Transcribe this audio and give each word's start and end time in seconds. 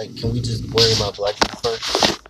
Like, 0.00 0.16
can 0.16 0.32
we 0.32 0.40
just 0.40 0.64
worry 0.72 0.94
about 0.94 1.16
black 1.16 1.34
people 1.34 1.60
first? 1.60 2.22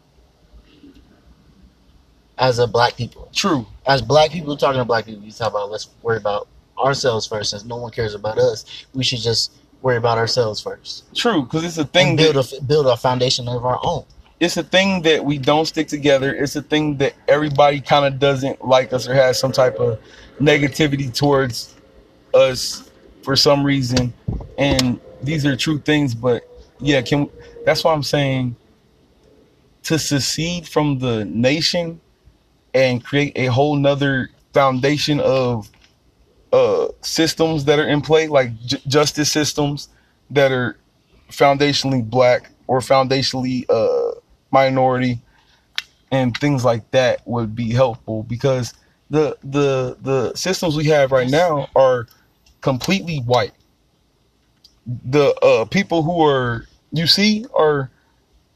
As 2.36 2.58
a 2.58 2.66
black 2.66 2.96
people, 2.96 3.28
True. 3.32 3.64
as 3.86 4.02
black 4.02 4.32
people 4.32 4.56
talking 4.56 4.80
to 4.80 4.84
black 4.84 5.06
people, 5.06 5.22
you 5.22 5.30
talk 5.30 5.50
about 5.50 5.70
let's 5.70 5.88
worry 6.02 6.16
about 6.16 6.48
ourselves 6.76 7.28
first. 7.28 7.50
Since 7.50 7.64
no 7.66 7.76
one 7.76 7.92
cares 7.92 8.14
about 8.14 8.38
us, 8.38 8.64
we 8.92 9.04
should 9.04 9.20
just 9.20 9.52
worry 9.82 9.98
about 9.98 10.18
ourselves 10.18 10.60
first 10.60 11.14
True. 11.14 11.42
Because 11.44 11.62
it's 11.64 11.78
a 11.78 11.84
thing 11.84 12.08
and 12.08 12.18
that 12.18 12.32
build 12.32 12.52
a 12.52 12.62
build 12.62 12.86
a 12.86 12.96
foundation 12.96 13.46
of 13.46 13.64
our 13.64 13.78
own. 13.84 14.04
it's 14.40 14.56
a 14.56 14.64
thing 14.64 15.02
that 15.02 15.24
we 15.24 15.38
don't 15.38 15.66
stick 15.66 15.86
together. 15.86 16.34
It's 16.34 16.56
a 16.56 16.62
thing 16.62 16.96
that 16.96 17.14
everybody 17.28 17.80
kind 17.80 18.04
of 18.04 18.18
doesn't 18.18 18.64
like 18.66 18.92
us 18.92 19.06
or 19.06 19.14
has 19.14 19.38
some 19.38 19.52
type 19.52 19.76
of 19.76 20.00
negativity 20.40 21.14
towards 21.14 21.76
us 22.34 22.90
for 23.22 23.36
some 23.36 23.62
reason. 23.62 24.12
And 24.58 24.98
these 25.22 25.46
are 25.46 25.54
true 25.54 25.78
things, 25.78 26.16
but 26.16 26.48
yeah, 26.80 27.02
can 27.02 27.28
that's 27.70 27.84
why 27.84 27.92
I'm 27.94 28.02
saying 28.02 28.56
to 29.84 29.98
secede 29.98 30.68
from 30.68 30.98
the 30.98 31.24
nation 31.24 32.00
and 32.74 33.04
create 33.04 33.32
a 33.36 33.46
whole 33.46 33.76
nother 33.76 34.30
foundation 34.52 35.20
of 35.20 35.70
uh 36.52 36.88
systems 37.02 37.66
that 37.66 37.78
are 37.78 37.88
in 37.88 38.00
play 38.00 38.26
like 38.26 38.58
j- 38.66 38.82
justice 38.88 39.30
systems 39.30 39.88
that 40.30 40.50
are 40.50 40.80
foundationally 41.30 42.04
black 42.04 42.50
or 42.66 42.80
foundationally 42.80 43.64
uh 43.70 44.18
minority 44.50 45.20
and 46.10 46.36
things 46.36 46.64
like 46.64 46.90
that 46.90 47.20
would 47.24 47.54
be 47.54 47.70
helpful 47.72 48.24
because 48.24 48.74
the 49.10 49.38
the 49.44 49.96
the 50.00 50.34
systems 50.34 50.76
we 50.76 50.86
have 50.86 51.12
right 51.12 51.30
now 51.30 51.68
are 51.76 52.08
completely 52.62 53.18
white. 53.20 53.52
The 54.86 55.34
uh 55.42 55.66
people 55.66 56.02
who 56.02 56.20
are 56.24 56.66
you 56.92 57.06
see 57.06 57.44
are 57.54 57.90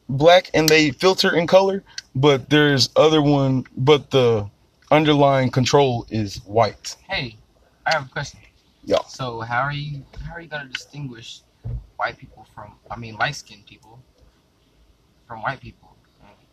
black 0.08 0.50
and 0.54 0.68
they 0.68 0.90
filter 0.90 1.34
in 1.34 1.46
color 1.46 1.82
but 2.14 2.50
there's 2.50 2.90
other 2.96 3.22
one 3.22 3.64
but 3.76 4.10
the 4.10 4.48
underlying 4.90 5.50
control 5.50 6.06
is 6.10 6.36
white 6.44 6.96
Hey, 7.08 7.36
I 7.86 7.92
have 7.94 8.06
a 8.06 8.08
question. 8.10 8.40
Yeah. 8.84 8.98
So 9.08 9.40
how 9.40 9.60
are 9.62 9.72
you 9.72 10.04
how 10.26 10.34
are 10.34 10.40
you 10.40 10.48
gonna 10.48 10.68
distinguish 10.68 11.40
white 11.96 12.18
people 12.18 12.46
from 12.54 12.72
I 12.90 12.96
mean 12.96 13.16
light 13.16 13.36
skinned 13.36 13.66
people 13.66 13.98
from 15.26 15.42
white 15.42 15.60
people? 15.60 15.96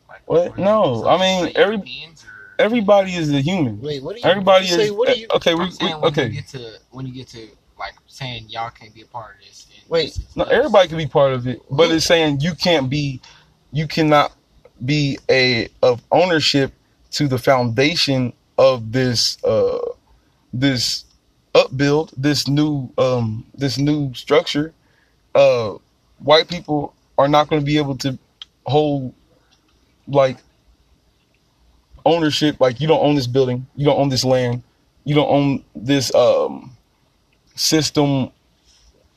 Like, 0.08 0.22
What? 0.26 0.58
No, 0.58 1.08
I 1.08 1.18
mean, 1.18 1.52
every- 1.56 1.76
Europeans 1.76 2.24
or- 2.24 2.64
everybody 2.64 3.16
is 3.16 3.32
a 3.34 3.42
human 3.42 3.82
Wait, 3.82 4.04
what 4.04 4.16
do 4.16 4.22
you? 4.22 4.28
everybody 4.28 4.66
you 4.66 4.74
say, 4.74 4.86
is 4.86 4.92
What 4.92 5.08
do 5.10 5.20
you? 5.20 5.28
Eh, 5.30 5.36
okay 5.36 5.54
we, 5.54 5.62
I'm 5.62 5.68
we 5.68 5.72
saying 5.76 6.02
when 6.02 6.14
you 6.16 6.30
get 6.30 6.48
to 6.50 6.80
when 6.92 7.08
you 7.08 7.14
get 7.14 7.28
to 7.30 7.48
like 7.80 7.96
saying 8.08 8.46
y'all 8.50 8.70
can't 8.70 8.94
be 8.94 9.02
a 9.02 9.06
part 9.06 9.36
of 9.36 9.42
this. 9.46 9.68
Wait, 9.92 10.18
No, 10.38 10.46
everybody 10.46 10.88
can 10.88 10.98
be 10.98 11.06
part 11.06 11.34
of 11.34 11.48
it, 11.48 11.62
but 11.70 11.92
it's 11.92 12.06
saying 12.06 12.40
you 12.40 12.56
can't 12.56 12.90
be, 12.90 13.20
you 13.74 13.88
cannot 13.90 14.34
be 14.86 15.20
a 15.30 15.68
of 15.84 16.02
ownership 16.14 16.72
to 17.12 17.28
the 17.28 17.38
foundation 17.38 18.32
of 18.58 18.94
this 18.94 19.38
uh 19.44 19.80
this 20.54 21.04
upbuild, 21.54 22.14
this 22.16 22.48
new 22.48 22.90
um 22.98 23.46
this 23.54 23.78
new 23.78 24.14
structure. 24.14 24.74
Uh, 25.36 25.74
white 26.20 26.48
people 26.48 26.96
are 27.18 27.28
not 27.28 27.50
going 27.50 27.62
to 27.62 27.66
be 27.66 27.78
able 27.78 27.98
to 27.98 28.18
hold 28.66 29.14
like 30.08 30.38
ownership. 32.06 32.62
Like 32.62 32.80
you 32.80 32.88
don't 32.88 33.04
own 33.06 33.16
this 33.16 33.28
building, 33.28 33.68
you 33.76 33.86
don't 33.86 34.00
own 34.00 34.10
this 34.10 34.24
land, 34.24 34.64
you 35.04 35.16
don't 35.16 35.30
own 35.30 35.66
this 35.76 36.16
um 36.16 36.72
system 37.56 38.32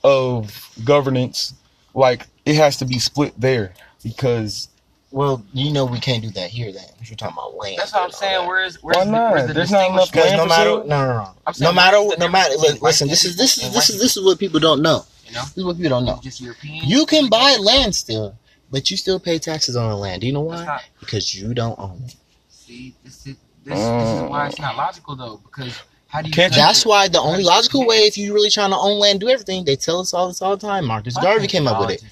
of 0.05 0.71
governance, 0.85 1.55
like 1.95 2.27
it 2.47 2.57
has 2.57 2.77
to 2.79 2.87
be 2.87 3.01
split 3.01 3.35
there 3.41 3.75
because 4.05 4.69
Well, 5.13 5.45
you 5.55 5.73
know 5.73 5.87
we 5.87 6.01
can't 6.01 6.23
do 6.23 6.31
that 6.33 6.51
here. 6.51 6.73
Then 6.73 6.85
if 7.01 7.11
you're 7.11 7.17
talking 7.17 7.35
about 7.35 7.57
land. 7.57 7.79
That's 7.79 7.93
what 7.95 8.05
I'm 8.05 8.13
saying. 8.13 8.47
Where's 8.47 8.83
where's 8.83 8.99
Why 8.99 9.05
the, 9.07 9.11
not? 9.13 9.33
where's 9.33 9.47
the 9.49 9.55
There's 9.55 9.73
not 9.73 9.91
enough 9.91 10.13
Because 10.13 10.33
distinguishment? 10.33 10.37
no 10.37 10.47
land 10.47 10.49
matter, 10.49 10.71
for 10.83 10.89
no, 10.89 11.07
no, 11.07 11.13
no, 11.15 11.35
I'm 11.47 11.55
no 11.61 11.73
matter, 11.73 12.03
where's 12.03 12.19
no 12.19 12.29
matter. 12.29 12.51
difference 12.51 12.73
Look, 12.75 12.83
listen, 12.83 13.09
this 13.09 13.25
is 13.25 13.37
this 13.37 13.59
is 13.59 13.73
this 13.73 13.91
is 13.91 14.01
this 14.01 14.17
is 14.17 14.25
what 14.25 14.39
people 14.39 14.61
don't 14.61 14.83
know. 14.83 15.05
You 15.27 15.35
know, 15.35 15.43
This 15.43 15.59
is 15.59 15.65
what 15.65 15.77
people 15.77 15.91
don't 15.91 16.05
know. 16.07 16.21
just 16.23 16.41
European. 16.41 16.85
You 16.85 17.07
can 17.07 17.29
buy 17.31 17.57
land 17.61 17.95
still, 17.95 18.37
but 18.71 18.91
you 18.91 18.97
still 18.97 19.21
pay 19.21 19.39
taxes 19.39 19.77
on 19.77 19.91
the 19.91 19.97
land. 19.97 20.21
Do 20.23 20.27
you 20.27 20.33
know 20.35 20.43
why? 20.43 20.65
not, 20.67 20.83
Because 21.01 21.35
you 21.35 21.55
don't 21.55 21.79
own 21.79 22.03
it. 22.07 22.17
see, 22.49 22.95
this 23.05 23.27
is 23.27 23.37
this, 23.65 23.79
this 23.79 23.79
is 23.79 24.23
why 24.31 24.47
it's 24.49 24.59
not 24.61 24.77
logical 24.77 25.17
though. 25.17 25.41
Because 25.45 25.83
how 26.15 26.23
do 26.23 26.29
you? 26.29 26.33
Can't 26.35 26.53
you- 26.55 26.61
That's 26.63 26.87
why 26.87 27.09
the 27.09 27.21
only 27.21 27.43
logical 27.45 27.85
way, 27.87 27.99
if 28.07 28.17
you 28.17 28.33
really 28.33 28.51
trying 28.51 28.71
to 28.71 28.77
own 28.77 28.99
land, 28.99 29.21
do 29.21 29.29
everything. 29.29 29.65
They 29.65 29.77
tell 29.77 30.01
us 30.01 30.15
all 30.15 30.29
this 30.29 30.41
all 30.41 30.57
the 30.57 30.67
time. 30.67 30.85
Marcus 30.87 31.17
Garvey 31.17 31.47
came 31.49 31.67
up 31.67 31.81
with 31.81 31.91
it. 31.91 32.05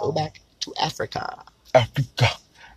Go 0.00 0.12
back 0.12 0.40
to 0.60 0.74
Africa. 0.80 1.42
Africa. 1.74 2.28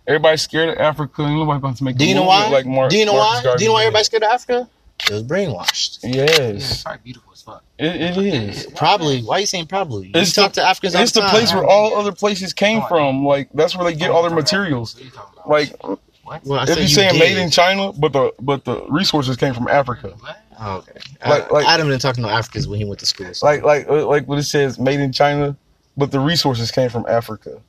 Everybody's 0.06 0.42
scared 0.42 0.70
of 0.70 0.78
Africa. 0.78 1.22
and 1.22 1.36
Nobody 1.36 1.60
wants 1.60 1.78
to 1.78 1.84
make. 1.84 1.96
Do 1.96 2.06
you 2.06 2.14
know 2.14 2.24
why? 2.24 2.48
Like 2.48 2.66
Mar- 2.66 2.88
do 2.88 2.96
you 2.98 3.06
know 3.06 3.12
Marcus 3.14 3.36
why? 3.38 3.42
Garvey 3.44 3.58
Do 3.58 3.64
you 3.64 3.68
know 3.70 3.74
why 3.74 3.82
everybody's 3.82 4.06
scared 4.06 4.22
of 4.24 4.30
Africa? 4.30 4.68
It 5.08 5.12
was 5.12 5.22
brainwashed. 5.24 5.98
Yeah, 6.02 6.22
it's 6.24 6.64
Yes, 6.70 6.82
probably 6.82 7.00
beautiful 7.04 7.32
as 7.32 7.42
fuck. 7.42 7.62
it, 7.78 7.96
it 8.00 8.16
is. 8.18 8.66
Probably. 8.76 9.20
Why 9.22 9.36
are 9.36 9.40
you 9.40 9.46
saying 9.46 9.66
probably? 9.66 10.06
You 10.08 10.12
It's 10.14 10.32
talk 10.32 10.52
the- 10.52 10.60
to 10.60 10.66
Africans 10.66 10.94
all 10.94 11.02
It's 11.02 11.12
the 11.12 11.20
the 11.20 11.26
time. 11.26 11.34
place 11.36 11.52
where 11.52 11.64
all 11.66 11.96
other 11.96 12.12
places 12.12 12.52
came 12.52 12.82
from. 12.88 13.24
Like 13.24 13.48
that's 13.54 13.76
where 13.76 13.84
they 13.84 13.96
get 13.96 14.10
all 14.10 14.22
their 14.22 14.30
materials. 14.30 14.94
What 14.94 15.02
are 15.02 15.04
you 15.06 15.10
talking 15.10 15.32
about? 15.38 15.48
Like 15.50 15.82
what? 16.24 16.44
Well, 16.44 16.62
if 16.62 16.68
said 16.68 16.76
you 16.78 16.82
you 16.84 16.88
saying 16.88 17.12
did. 17.14 17.18
made 17.20 17.36
in 17.36 17.50
China, 17.50 17.92
but 17.92 18.12
the 18.12 18.32
but 18.40 18.64
the 18.64 18.84
resources 18.88 19.36
came 19.36 19.54
from 19.54 19.66
Africa. 19.68 20.14
What? 20.20 20.38
Oh, 20.64 20.76
okay. 20.76 20.92
Like- 21.26 21.50
Uh, 21.50 21.54
like- 21.54 21.66
Adam 21.66 21.88
didn't 21.88 22.00
talk 22.02 22.14
to 22.14 22.20
no 22.20 22.28
Africans 22.28 22.68
when 22.68 22.78
he 22.78 22.84
went 22.84 23.00
to 23.00 23.06
school. 23.06 23.32
so- 23.34 23.44
Like 23.46 23.62
like 23.64 23.88
uh, 23.88 24.06
like 24.06 24.26
what 24.28 24.38
it 24.38 24.44
says, 24.44 24.78
made 24.78 25.00
in 25.00 25.12
China, 25.12 25.56
but 25.96 26.10
the 26.10 26.20
resources 26.20 26.70
came 26.70 26.88
from 26.88 27.04
Africa. 27.08 27.60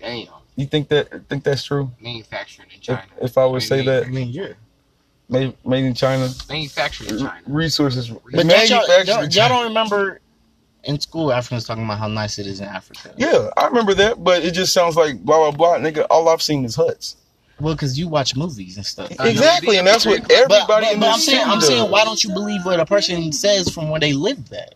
Damn, 0.00 0.26
You 0.56 0.66
think 0.66 0.88
that 0.88 1.28
think 1.28 1.44
that's 1.44 1.64
true? 1.64 1.90
Manufacturing 2.00 2.68
in 2.74 2.80
China. 2.80 3.02
if 3.20 3.38
I 3.38 3.44
would 3.46 3.62
say 3.62 3.84
that, 3.84 4.04
I 4.04 4.08
mean, 4.08 4.28
yeah. 4.28 4.48
made 5.28 5.54
made 5.64 5.84
in 5.84 5.94
China, 5.94 6.28
Manufactured 6.48 7.08
in 7.10 7.18
China. 7.18 7.40
resources 7.46 8.08
But 8.08 8.46
don't 8.46 8.68
y'all, 8.68 8.86
y'all, 9.04 9.22
in 9.24 9.30
y'all 9.30 9.48
don't 9.48 9.64
remember 9.68 10.20
in 10.84 10.98
school 11.00 11.32
Africans 11.32 11.64
talking 11.64 11.84
about 11.84 11.98
how 11.98 12.08
nice 12.08 12.38
it 12.40 12.46
is 12.46 12.60
in 12.60 12.66
Africa. 12.66 13.14
Yeah, 13.16 13.50
I 13.56 13.66
remember 13.68 13.94
that, 13.94 14.22
but 14.24 14.42
it 14.44 14.50
just 14.52 14.72
sounds 14.74 14.96
like 14.96 15.24
blah 15.24 15.38
blah 15.38 15.52
blah. 15.52 15.78
Nigga, 15.78 16.04
all 16.10 16.28
I've 16.28 16.42
seen 16.42 16.64
is 16.64 16.74
huts. 16.74 17.16
Well, 17.62 17.74
because 17.74 17.98
you 17.98 18.08
watch 18.08 18.34
movies 18.36 18.76
and 18.76 18.84
stuff. 18.84 19.10
Exactly, 19.20 19.76
and 19.78 19.86
that's 19.86 20.04
what 20.04 20.18
everybody 20.30 20.48
but, 20.48 20.66
but, 20.68 20.92
in 20.92 21.00
but 21.00 21.06
I'm 21.14 21.18
saying, 21.20 21.38
city 21.38 21.50
I'm 21.50 21.58
does. 21.60 21.68
saying, 21.68 21.90
why 21.90 22.04
don't 22.04 22.22
you 22.24 22.30
believe 22.32 22.64
what 22.64 22.80
a 22.80 22.84
person 22.86 23.32
says 23.32 23.68
from 23.70 23.88
where 23.88 24.00
they 24.00 24.12
live 24.12 24.52
at, 24.52 24.74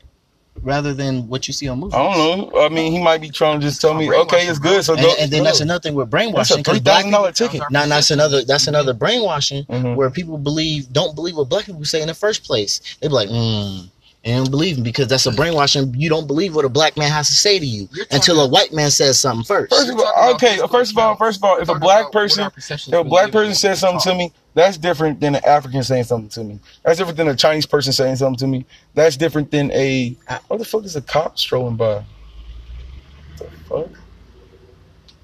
rather 0.62 0.94
than 0.94 1.26
what 1.28 1.48
you 1.48 1.52
see 1.54 1.68
on 1.68 1.80
movies? 1.80 1.94
I 1.94 2.02
don't 2.14 2.52
know. 2.52 2.60
I 2.62 2.68
mean, 2.68 2.92
he 2.92 3.02
might 3.02 3.20
be 3.20 3.28
trying 3.28 3.60
to 3.60 3.66
just 3.66 3.80
tell 3.80 3.92
me, 3.94 4.10
okay, 4.12 4.46
it's 4.46 4.58
good. 4.58 4.84
So 4.84 4.94
And, 4.94 5.02
go. 5.02 5.14
and 5.18 5.30
then 5.32 5.40
go. 5.40 5.44
that's 5.44 5.60
another 5.60 5.80
thing 5.80 5.94
with 5.94 6.08
brainwashing. 6.10 6.60
a 6.60 6.62
'cause 6.62 6.74
three 6.74 6.80
black 6.80 6.96
thousand 6.98 7.10
dollar 7.10 7.32
ticket. 7.32 7.62
Now, 7.70 7.86
that's 7.86 8.10
another 8.10 8.44
that's 8.44 8.66
another 8.68 8.94
brainwashing 8.94 9.64
Mhm. 9.64 9.96
where 9.96 10.08
people 10.10 10.38
believe 10.38 10.92
don't 10.92 11.14
believe 11.14 11.36
what 11.36 11.48
black 11.48 11.66
people 11.66 11.84
say 11.84 12.00
in 12.00 12.06
the 12.08 12.14
first 12.14 12.44
place. 12.44 12.80
They 13.00 13.08
be 13.08 13.14
like, 13.14 13.28
mm, 13.28 13.88
and 14.26 14.44
don't 14.44 14.50
believe 14.50 14.76
him 14.76 14.82
because 14.82 15.06
that's 15.06 15.24
a 15.26 15.30
brainwashing. 15.30 15.94
You 15.94 16.08
don't 16.08 16.26
believe 16.26 16.56
what 16.56 16.64
a 16.64 16.68
black 16.68 16.96
man 16.96 17.10
has 17.12 17.28
to 17.28 17.34
say 17.34 17.60
to 17.60 17.64
you 17.64 17.88
until 18.10 18.40
a 18.40 18.48
white 18.48 18.72
man 18.72 18.90
says 18.90 19.20
something 19.20 19.44
first. 19.44 19.72
First 19.72 19.88
of 19.90 19.98
all, 20.00 20.34
okay. 20.34 20.58
First 20.68 20.90
of 20.90 20.98
all, 20.98 21.14
first 21.14 21.38
of 21.38 21.44
all, 21.44 21.58
if 21.58 21.68
a 21.68 21.78
black 21.78 22.10
person, 22.10 22.50
if 22.56 22.92
a 22.92 23.04
black 23.04 23.30
person 23.30 23.54
says 23.54 23.78
something 23.78 24.00
to 24.00 24.18
me, 24.18 24.32
that's 24.54 24.78
different 24.78 25.20
than 25.20 25.36
an 25.36 25.44
African 25.44 25.84
saying 25.84 26.04
something 26.04 26.28
to 26.30 26.42
me. 26.42 26.58
That's 26.82 26.98
different 26.98 27.16
than 27.16 27.28
a 27.28 27.36
Chinese 27.36 27.66
person 27.66 27.92
saying 27.92 28.16
something 28.16 28.38
to 28.38 28.48
me. 28.48 28.66
That's 28.94 29.16
different 29.16 29.52
than 29.52 29.70
a 29.70 30.16
what 30.48 30.58
the 30.58 30.64
fuck 30.64 30.84
is 30.84 30.96
a 30.96 31.02
cop 31.02 31.38
strolling 31.38 31.76
by? 31.76 32.04
What 33.38 33.50
the 33.52 33.58
fuck? 33.68 33.90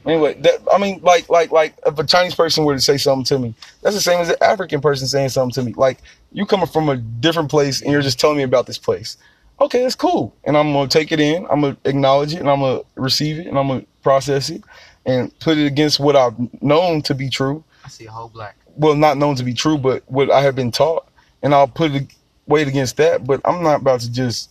Anyway, 0.06 0.34
that 0.40 0.60
I 0.72 0.78
mean, 0.78 1.00
like, 1.02 1.28
like, 1.28 1.50
like, 1.50 1.74
if 1.86 1.98
a 1.98 2.04
Chinese 2.04 2.34
person 2.34 2.64
were 2.64 2.74
to 2.74 2.80
say 2.80 2.98
something 2.98 3.24
to 3.24 3.38
me, 3.38 3.54
that's 3.82 3.96
the 3.96 4.00
same 4.00 4.20
as 4.20 4.28
an 4.30 4.36
African 4.40 4.80
person 4.80 5.06
saying 5.08 5.28
something 5.30 5.52
to 5.54 5.69
me. 5.69 5.74
Like, 5.74 5.98
you 6.32 6.47
coming 6.47 6.66
from 6.66 6.88
a 6.88 6.97
different 6.97 7.50
place 7.50 7.82
and 7.82 7.91
you're 7.93 8.03
just 8.03 8.19
telling 8.19 8.37
me 8.37 8.43
about 8.43 8.66
this 8.66 8.78
place. 8.78 9.16
Okay, 9.60 9.84
it's 9.84 9.94
cool, 9.94 10.34
and 10.44 10.56
I'm 10.56 10.72
gonna 10.72 10.88
take 10.88 11.12
it 11.12 11.20
in. 11.20 11.47
I'm 11.48 11.60
gonna 11.60 11.76
acknowledge 11.84 12.34
it, 12.34 12.41
and 12.41 12.48
I'm 12.50 12.60
gonna 12.60 12.81
receive 12.97 13.38
it, 13.38 13.47
and 13.47 13.56
I'm 13.59 13.69
gonna 13.69 13.84
process 14.03 14.50
it, 14.50 14.62
and 15.06 15.37
put 15.38 15.56
it 15.56 15.66
against 15.66 16.00
what 16.00 16.17
I've 16.17 16.34
known 16.62 17.02
to 17.02 17.14
be 17.14 17.29
true. 17.29 17.62
I 17.84 17.88
see 17.88 18.06
a 18.06 18.11
whole 18.11 18.29
black. 18.29 18.56
Well, 18.76 18.94
not 18.96 19.19
known 19.19 19.37
to 19.37 19.44
be 19.44 19.55
true, 19.55 19.79
but 19.79 20.02
what 20.06 20.31
I 20.31 20.40
have 20.40 20.56
been 20.56 20.73
taught, 20.73 21.06
and 21.43 21.55
I'll 21.55 21.69
put 21.69 21.93
it 21.93 22.06
weight 22.46 22.67
against 22.67 22.96
that. 22.96 23.25
But 23.25 23.40
I'm 23.44 23.62
not 23.62 23.82
about 23.82 24.00
to 24.00 24.11
just 24.11 24.50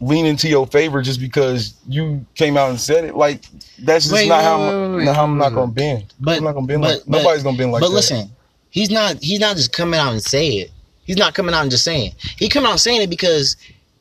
lean 0.00 0.26
into 0.26 0.48
your 0.48 0.66
favor 0.66 1.02
just 1.02 1.20
because 1.20 1.74
you 1.86 2.24
came 2.34 2.56
out 2.56 2.70
and 2.70 2.80
said 2.80 3.04
it. 3.04 3.14
Like 3.14 3.44
that's 3.80 4.04
just 4.04 4.14
Wait, 4.14 4.28
not 4.28 4.38
wait, 4.38 4.44
how, 4.44 4.96
wait, 4.96 5.08
I'm, 5.08 5.14
how 5.14 5.24
I'm 5.24 5.38
not 5.38 5.52
gonna 5.52 5.70
bend. 5.70 6.12
But 6.18 6.38
I'm 6.38 6.44
not 6.44 6.52
gonna 6.54 6.66
bend 6.66 6.82
but- 6.82 6.88
like 6.94 7.02
but- 7.06 7.18
nobody's 7.18 7.42
gonna 7.42 7.58
bend 7.58 7.72
like 7.72 7.80
but 7.80 7.88
that. 7.88 7.92
But 7.92 7.96
listen, 7.96 8.30
he's 8.70 8.90
not 8.90 9.16
he's 9.22 9.40
not 9.40 9.56
just 9.56 9.72
coming 9.72 10.00
out 10.00 10.12
and 10.12 10.22
say 10.22 10.48
it. 10.48 10.70
He's 11.08 11.16
not 11.16 11.32
coming 11.34 11.54
out 11.54 11.62
and 11.62 11.70
just 11.70 11.84
saying. 11.84 12.12
He 12.38 12.48
come 12.50 12.66
out 12.66 12.78
saying 12.80 13.00
it 13.02 13.08
because 13.10 13.56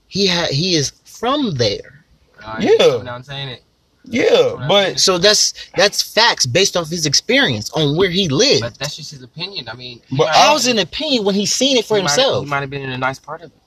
he 0.07 0.27
ha- 0.27 0.49
he 0.51 0.75
is 0.75 0.91
from 1.05 1.51
there. 1.55 2.03
Uh, 2.43 2.57
Yeah. 2.59 3.01
Now 3.01 3.15
I'm 3.15 3.23
saying 3.23 3.47
it. 3.47 3.63
yeah, 4.03 4.65
but 4.67 4.99
So 4.99 5.17
that's 5.17 5.53
that's 5.77 6.01
facts 6.01 6.45
based 6.45 6.75
off 6.77 6.89
his 6.89 7.05
experience 7.05 7.69
on 7.71 7.95
where 7.97 8.09
he 8.09 8.27
lived. 8.27 8.61
But 8.61 8.77
that's 8.77 8.97
just 8.97 9.11
his 9.11 9.23
opinion. 9.23 9.69
I 9.69 9.73
mean, 9.73 10.01
But 10.17 10.27
I 10.35 10.51
was 10.53 10.67
an 10.67 10.79
opinion 10.79 11.23
when 11.23 11.33
he 11.35 11.45
seen 11.45 11.77
it 11.77 11.85
for 11.85 11.95
he 11.97 12.03
might- 12.03 12.11
himself? 12.11 12.43
He 12.43 12.49
might 12.49 12.59
have 12.59 12.69
been 12.69 12.81
in 12.83 12.91
a 12.91 12.97
nice 12.97 13.19
part 13.19 13.41
of 13.41 13.51
it. 13.51 13.57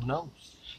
Who 0.00 0.06
knows? 0.06 0.28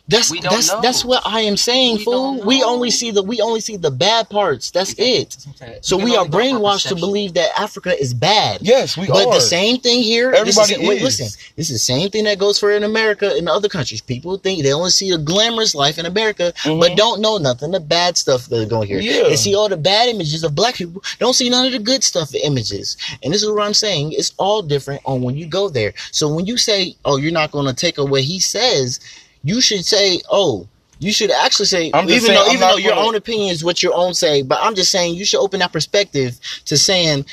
That's 0.10 0.32
We 0.32 0.40
don't 0.40 0.54
that's 0.54 0.72
know. 0.72 0.80
that's 0.82 1.04
what 1.04 1.22
I 1.26 1.42
am 1.42 1.58
saying, 1.58 1.98
We 1.98 2.04
fool. 2.06 2.42
We 2.46 2.64
only 2.64 2.92
see 2.92 3.12
the 3.12 3.22
we 3.22 3.42
only 3.42 3.60
see 3.60 3.76
the 3.76 3.92
bad 3.92 4.30
parts. 4.30 4.72
That's 4.72 4.96
it. 4.98 5.36
So 5.82 5.98
can 5.98 6.06
we 6.06 6.16
are 6.16 6.20
only 6.20 6.30
go 6.32 6.38
for 6.38 6.44
brainwashed 6.44 6.88
to 6.90 6.96
believe 6.96 7.34
that 7.34 7.50
Africa 7.60 8.00
is 8.00 8.14
bad. 8.14 8.60
Yes, 8.62 8.96
we 8.96 9.08
But 9.08 9.28
are. 9.28 9.34
the 9.34 9.42
same 9.42 9.80
thing 9.80 10.02
here. 10.04 10.28
Everybody 10.32 10.76
this 10.76 10.82
is, 10.82 10.88
wait, 10.88 11.02
listen. 11.02 11.28
This 11.58 11.70
is 11.70 11.76
the 11.76 11.80
same 11.80 12.10
thing 12.10 12.24
that 12.24 12.40
goes 12.40 12.58
for 12.58 12.72
in 12.72 12.84
America 12.84 13.34
and 13.36 13.50
other 13.50 13.68
countries. 13.68 14.00
People 14.00 14.38
think 14.38 14.64
they 14.64 14.72
only 14.72 14.92
see 14.92 15.12
a 15.12 15.18
glamorous 15.18 15.76
life 15.76 15.98
in 15.98 16.06
America, 16.06 16.54
Mhm. 16.64 16.80
but 16.80 16.96
don't 16.96 17.20
know 17.20 17.38
nothing 17.38 17.72
the 17.72 17.82
bad 17.82 18.18
stuff 18.18 18.46
that's 18.48 18.70
going 18.70 18.88
here. 18.88 19.00
Yeah. 19.02 19.24
They 19.24 19.36
see 19.36 19.56
all 19.56 19.68
the 19.68 19.76
bad 19.76 20.08
images 20.08 20.42
of 20.44 20.56
black 20.56 20.76
people. 20.76 21.04
Don't 21.20 21.34
see 21.34 21.50
none 21.50 21.66
of 21.66 21.74
the 21.74 21.80
good 21.80 22.04
stuff 22.04 22.34
images. 22.34 22.96
And 23.24 23.34
this 23.34 23.44
is 23.44 23.50
what 23.50 23.62
I'm 23.62 23.74
saying. 23.74 24.14
It's 24.14 24.32
all 24.38 24.62
different 24.62 25.02
on 25.06 25.22
when 25.22 25.36
you 25.36 25.48
go 25.48 25.68
there. 25.68 25.94
So 26.12 26.30
when 26.34 26.46
you 26.46 26.56
say, 26.58 26.96
"Oh, 27.04 27.18
you're 27.18 27.32
not 27.34 27.52
going 27.52 27.66
to 27.66 27.74
take 27.74 27.98
away," 27.98 28.22
he 28.22 28.40
says, 28.40 29.02
you 29.44 29.62
should 29.62 29.86
say, 29.86 30.22
"Oh." 30.32 30.68
You 31.00 31.14
should 31.14 31.30
actually 31.30 31.68
say, 31.68 31.92
I'm 31.94 32.10
even 32.10 32.22
saying, 32.22 32.34
though 32.34 32.46
I'm 32.46 32.56
even 32.56 32.68
though 32.70 32.78
your 32.78 32.96
gonna- 32.96 33.08
own 33.10 33.14
opinion 33.14 33.50
is 33.52 33.64
what 33.64 33.84
your 33.84 33.94
own 33.94 34.16
say, 34.16 34.42
but 34.42 34.58
I'm 34.64 34.74
just 34.74 34.90
saying 34.92 35.14
you 35.14 35.26
should 35.26 35.40
open 35.40 35.60
that 35.60 35.72
perspective 35.72 36.40
to 36.66 36.76
saying, 36.76 37.24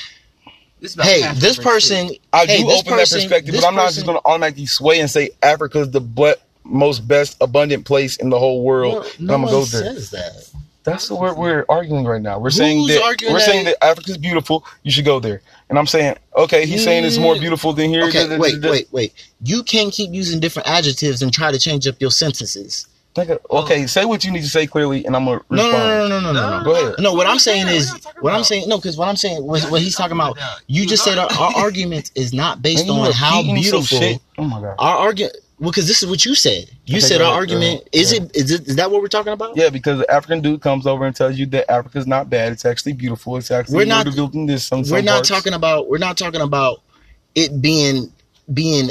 This 0.81 0.95
is 0.95 1.03
"Hey, 1.03 1.23
this 1.37 1.57
person, 1.57 2.09
shit. 2.09 2.21
I 2.31 2.45
hey, 2.45 2.59
do 2.59 2.67
this 2.67 2.79
open 2.81 2.93
person- 2.93 3.17
that 3.19 3.23
perspective, 3.23 3.55
but 3.55 3.65
I'm 3.65 3.73
not 3.73 3.85
person- 3.85 3.95
just 3.95 4.05
going 4.05 4.19
to 4.19 4.25
automatically 4.27 4.67
sway 4.67 4.99
and 4.99 5.09
say 5.09 5.31
Africa's 5.41 5.89
the 5.89 5.99
ble- 5.99 6.35
most 6.63 7.07
best 7.07 7.37
abundant 7.41 7.85
place 7.85 8.17
in 8.17 8.29
the 8.29 8.37
whole 8.37 8.61
world. 8.61 8.93
Well, 8.93 9.03
and 9.17 9.27
no 9.27 9.33
I'm 9.33 9.41
one 9.41 9.51
gonna 9.51 9.65
go 9.65 9.71
there. 9.79 9.93
says 9.95 10.09
that. 10.11 10.49
That's 10.85 11.09
what 11.09 11.19
we're, 11.19 11.33
we're 11.35 11.65
arguing 11.67 12.05
right 12.05 12.21
now. 12.21 12.37
We're 12.39 12.51
saying 12.51 12.85
that 12.87 13.17
we're 13.23 13.33
that- 13.33 13.41
saying 13.41 13.65
that 13.65 13.83
Africa's 13.83 14.17
beautiful. 14.17 14.65
You 14.83 14.91
should 14.91 15.05
go 15.05 15.19
there. 15.19 15.41
And 15.69 15.79
I'm 15.79 15.87
saying, 15.87 16.15
okay, 16.37 16.65
he's 16.67 16.83
saying 16.83 17.03
it's 17.05 17.17
more 17.17 17.35
beautiful 17.37 17.73
than 17.73 17.89
here. 17.89 18.03
Okay, 18.05 18.27
Da- 18.27 18.35
da- 18.35 18.37
wait, 18.37 18.61
da- 18.61 18.69
wait, 18.71 18.87
wait. 18.91 19.13
You 19.43 19.63
can't 19.63 19.91
keep 19.91 20.11
using 20.13 20.39
different 20.39 20.69
adjectives 20.69 21.21
and 21.23 21.33
try 21.33 21.51
to 21.51 21.57
change 21.59 21.87
up 21.87 21.95
your 21.99 22.11
sentences. 22.11 22.87
Nigga, 23.15 23.39
oh. 23.49 23.63
Okay, 23.63 23.87
say 23.87 24.03
what 24.03 24.25
you 24.25 24.31
need 24.31 24.41
to 24.43 24.49
say 24.49 24.67
clearly, 24.67 25.05
and 25.05 25.15
I'm 25.15 25.23
gonna 25.25 25.39
No, 25.49 25.63
respond. 25.63 25.73
no, 25.73 26.07
no, 26.07 26.19
no, 26.19 26.33
no, 26.33 26.49
no, 26.49 26.57
no. 26.59 26.63
Go 26.65 26.71
ahead. 26.75 26.95
No, 26.99 27.13
what 27.13 27.25
I'm 27.25 27.39
saying 27.39 27.67
is, 27.69 27.89
what 28.19 28.33
I'm 28.33 28.43
saying, 28.43 28.67
no, 28.67 28.77
because 28.77 28.97
what 28.97 29.07
I'm 29.07 29.15
saying, 29.15 29.41
what, 29.45 29.63
what 29.71 29.81
he's 29.81 29.95
talking 29.95 30.17
about, 30.17 30.37
you 30.67 30.85
just 30.85 31.03
said 31.05 31.17
our, 31.17 31.31
our 31.31 31.55
argument 31.55 32.11
is 32.15 32.33
not 32.33 32.61
based 32.61 32.89
on 32.89 33.11
how 33.13 33.41
beautiful. 33.41 34.21
Oh 34.37 34.43
my 34.43 34.59
god. 34.61 34.75
our 34.79 34.97
argument. 34.97 35.37
Well, 35.57 35.71
because 35.71 35.87
this 35.87 36.03
is 36.03 36.09
what 36.09 36.25
you 36.25 36.35
said. 36.35 36.69
You 36.85 36.99
said 36.99 37.21
our 37.21 37.33
argument 37.33 37.83
go 37.83 37.89
is 37.93 38.11
ahead. 38.11 38.31
it 38.33 38.37
is 38.37 38.51
it 38.51 38.67
is 38.67 38.75
that 38.75 38.91
what 38.91 39.01
we're 39.01 39.07
talking 39.07 39.31
about? 39.31 39.55
Yeah, 39.55 39.69
because 39.69 39.99
the 39.99 40.11
African 40.11 40.41
dude 40.41 40.61
comes 40.61 40.85
over 40.85 41.05
and 41.05 41.15
tells 41.15 41.37
you 41.37 41.45
that 41.47 41.71
Africa's 41.71 42.05
not 42.05 42.29
bad. 42.29 42.51
It's 42.51 42.65
actually 42.65 42.91
beautiful. 42.93 43.37
It's 43.37 43.51
actually 43.51 43.77
We're 43.77 43.85
not- 43.85 44.05
developed 44.05 44.33
than 44.33 44.47
this. 44.47 44.65
Some, 44.65 44.79
we're 44.79 44.83
some 44.85 45.05
not 45.05 45.13
parts. 45.13 45.29
talking 45.29 45.53
about 45.53 45.87
we're 45.87 45.97
not 45.97 46.17
talking 46.17 46.41
about 46.41 46.81
it 47.35 47.61
being 47.61 48.11
being 48.53 48.89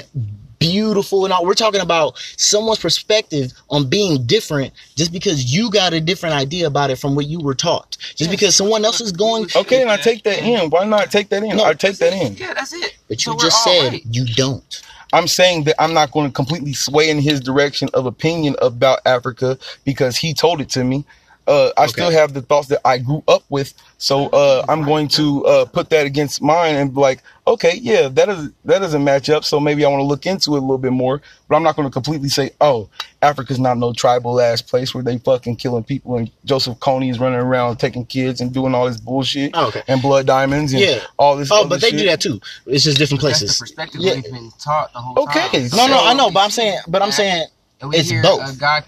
beautiful 0.58 1.24
and 1.24 1.32
all 1.34 1.44
we're 1.44 1.52
talking 1.52 1.80
about 1.82 2.16
someone's 2.38 2.78
perspective 2.78 3.52
on 3.68 3.86
being 3.90 4.24
different 4.24 4.72
just 4.96 5.12
because 5.12 5.52
you 5.52 5.70
got 5.70 5.92
a 5.92 6.00
different 6.00 6.34
idea 6.34 6.66
about 6.66 6.88
it 6.88 6.96
from 6.96 7.14
what 7.14 7.26
you 7.26 7.38
were 7.40 7.54
taught 7.54 7.98
just 8.14 8.30
because 8.30 8.56
someone 8.56 8.82
else 8.84 9.00
is 9.02 9.12
going 9.12 9.46
Okay, 9.54 9.82
and 9.82 9.90
I 9.90 9.98
take 9.98 10.22
that 10.24 10.38
in. 10.38 10.70
Why 10.70 10.84
not 10.86 11.10
take 11.10 11.28
that 11.28 11.42
in? 11.42 11.56
No, 11.58 11.64
I 11.64 11.74
take 11.74 11.98
that 11.98 12.14
in. 12.14 12.34
Yeah, 12.36 12.54
that's 12.54 12.72
it. 12.72 12.96
but 13.08 13.26
you 13.26 13.34
we're 13.34 13.40
just 13.40 13.62
said 13.62 13.92
right. 13.92 14.02
you 14.10 14.24
don't 14.24 14.82
I'm 15.14 15.28
saying 15.28 15.64
that 15.66 15.82
I'm 15.82 15.94
not 15.94 16.12
going 16.12 16.28
to 16.28 16.34
completely 16.34 16.74
sway 16.74 17.10
in 17.10 17.20
his 17.20 17.40
direction 17.40 17.90
of 17.94 18.06
opinion 18.06 18.56
about 18.62 19.00
Africa 19.06 19.58
because 19.84 20.18
he 20.18 20.34
told 20.34 20.60
it 20.62 20.70
to 20.70 20.84
me. 20.84 21.06
Uh, 21.46 21.70
I 21.76 21.82
Okay. 21.84 21.88
still 21.92 22.10
have 22.10 22.32
the 22.32 22.40
thoughts 22.42 22.68
that 22.68 22.80
I 22.86 22.98
grew 22.98 23.22
up 23.28 23.42
with, 23.50 23.74
so 23.98 24.28
uh, 24.28 24.64
I'm 24.68 24.82
going 24.82 25.08
to 25.08 25.44
uh, 25.46 25.64
put 25.66 25.90
that 25.90 26.06
against 26.06 26.40
mine 26.40 26.74
and 26.76 26.94
be 26.94 27.00
like, 27.00 27.20
okay, 27.46 27.78
yeah, 27.82 28.08
that 28.08 28.28
is 28.30 28.50
that 28.64 28.78
doesn't 28.78 29.04
match 29.04 29.28
up. 29.28 29.44
So 29.44 29.60
maybe 29.60 29.84
I 29.84 29.88
want 29.88 30.00
to 30.00 30.04
look 30.06 30.24
into 30.24 30.54
it 30.54 30.58
a 30.58 30.60
little 30.62 30.78
bit 30.78 30.92
more. 30.92 31.20
But 31.48 31.56
I'm 31.56 31.62
not 31.62 31.76
going 31.76 31.86
to 31.86 31.92
completely 31.92 32.30
say, 32.30 32.52
oh, 32.62 32.88
Africa's 33.20 33.58
not 33.58 33.76
no 33.76 33.92
tribal 33.92 34.40
ass 34.40 34.62
place 34.62 34.94
where 34.94 35.04
they 35.04 35.18
fucking 35.18 35.56
killing 35.56 35.84
people 35.84 36.16
and 36.16 36.30
Joseph 36.46 36.78
Kony 36.78 37.10
is 37.10 37.18
running 37.18 37.38
around 37.38 37.76
taking 37.76 38.06
kids 38.06 38.40
and 38.40 38.52
doing 38.52 38.74
all 38.74 38.86
this 38.86 38.98
bullshit 39.00 39.50
oh, 39.54 39.68
okay 39.68 39.82
and 39.88 40.00
blood 40.00 40.26
diamonds 40.26 40.72
and 40.72 40.80
Yeah. 40.82 41.00
all 41.18 41.36
this. 41.36 41.50
oh 41.52 41.60
other 41.60 41.68
but 41.68 41.80
they 41.82 41.90
shit. 41.90 41.98
do 42.00 42.04
that 42.06 42.20
too 42.20 42.40
it's 42.66 42.84
just 42.84 42.98
different 42.98 43.22
That's 43.22 43.40
the 43.40 43.46
places 43.46 43.58
perspective 43.58 44.00
Yeah. 44.02 44.14
we've 44.14 44.24
been 44.24 44.50
taught 44.58 44.92
the 44.92 44.98
whole 45.00 45.18
Okay, 45.24 45.40
time. 45.68 45.76
no 45.76 45.86
no 45.86 45.96
So- 45.98 46.04
i 46.06 46.12
know 46.14 46.30
but 46.30 46.40
i'm 46.40 46.50
saying 46.50 46.78
but 46.88 47.00
i'm 47.02 47.12
saying 47.12 47.32
And 47.32 47.48
we 47.48 47.63
it's 47.82 48.10
both. 48.22 48.40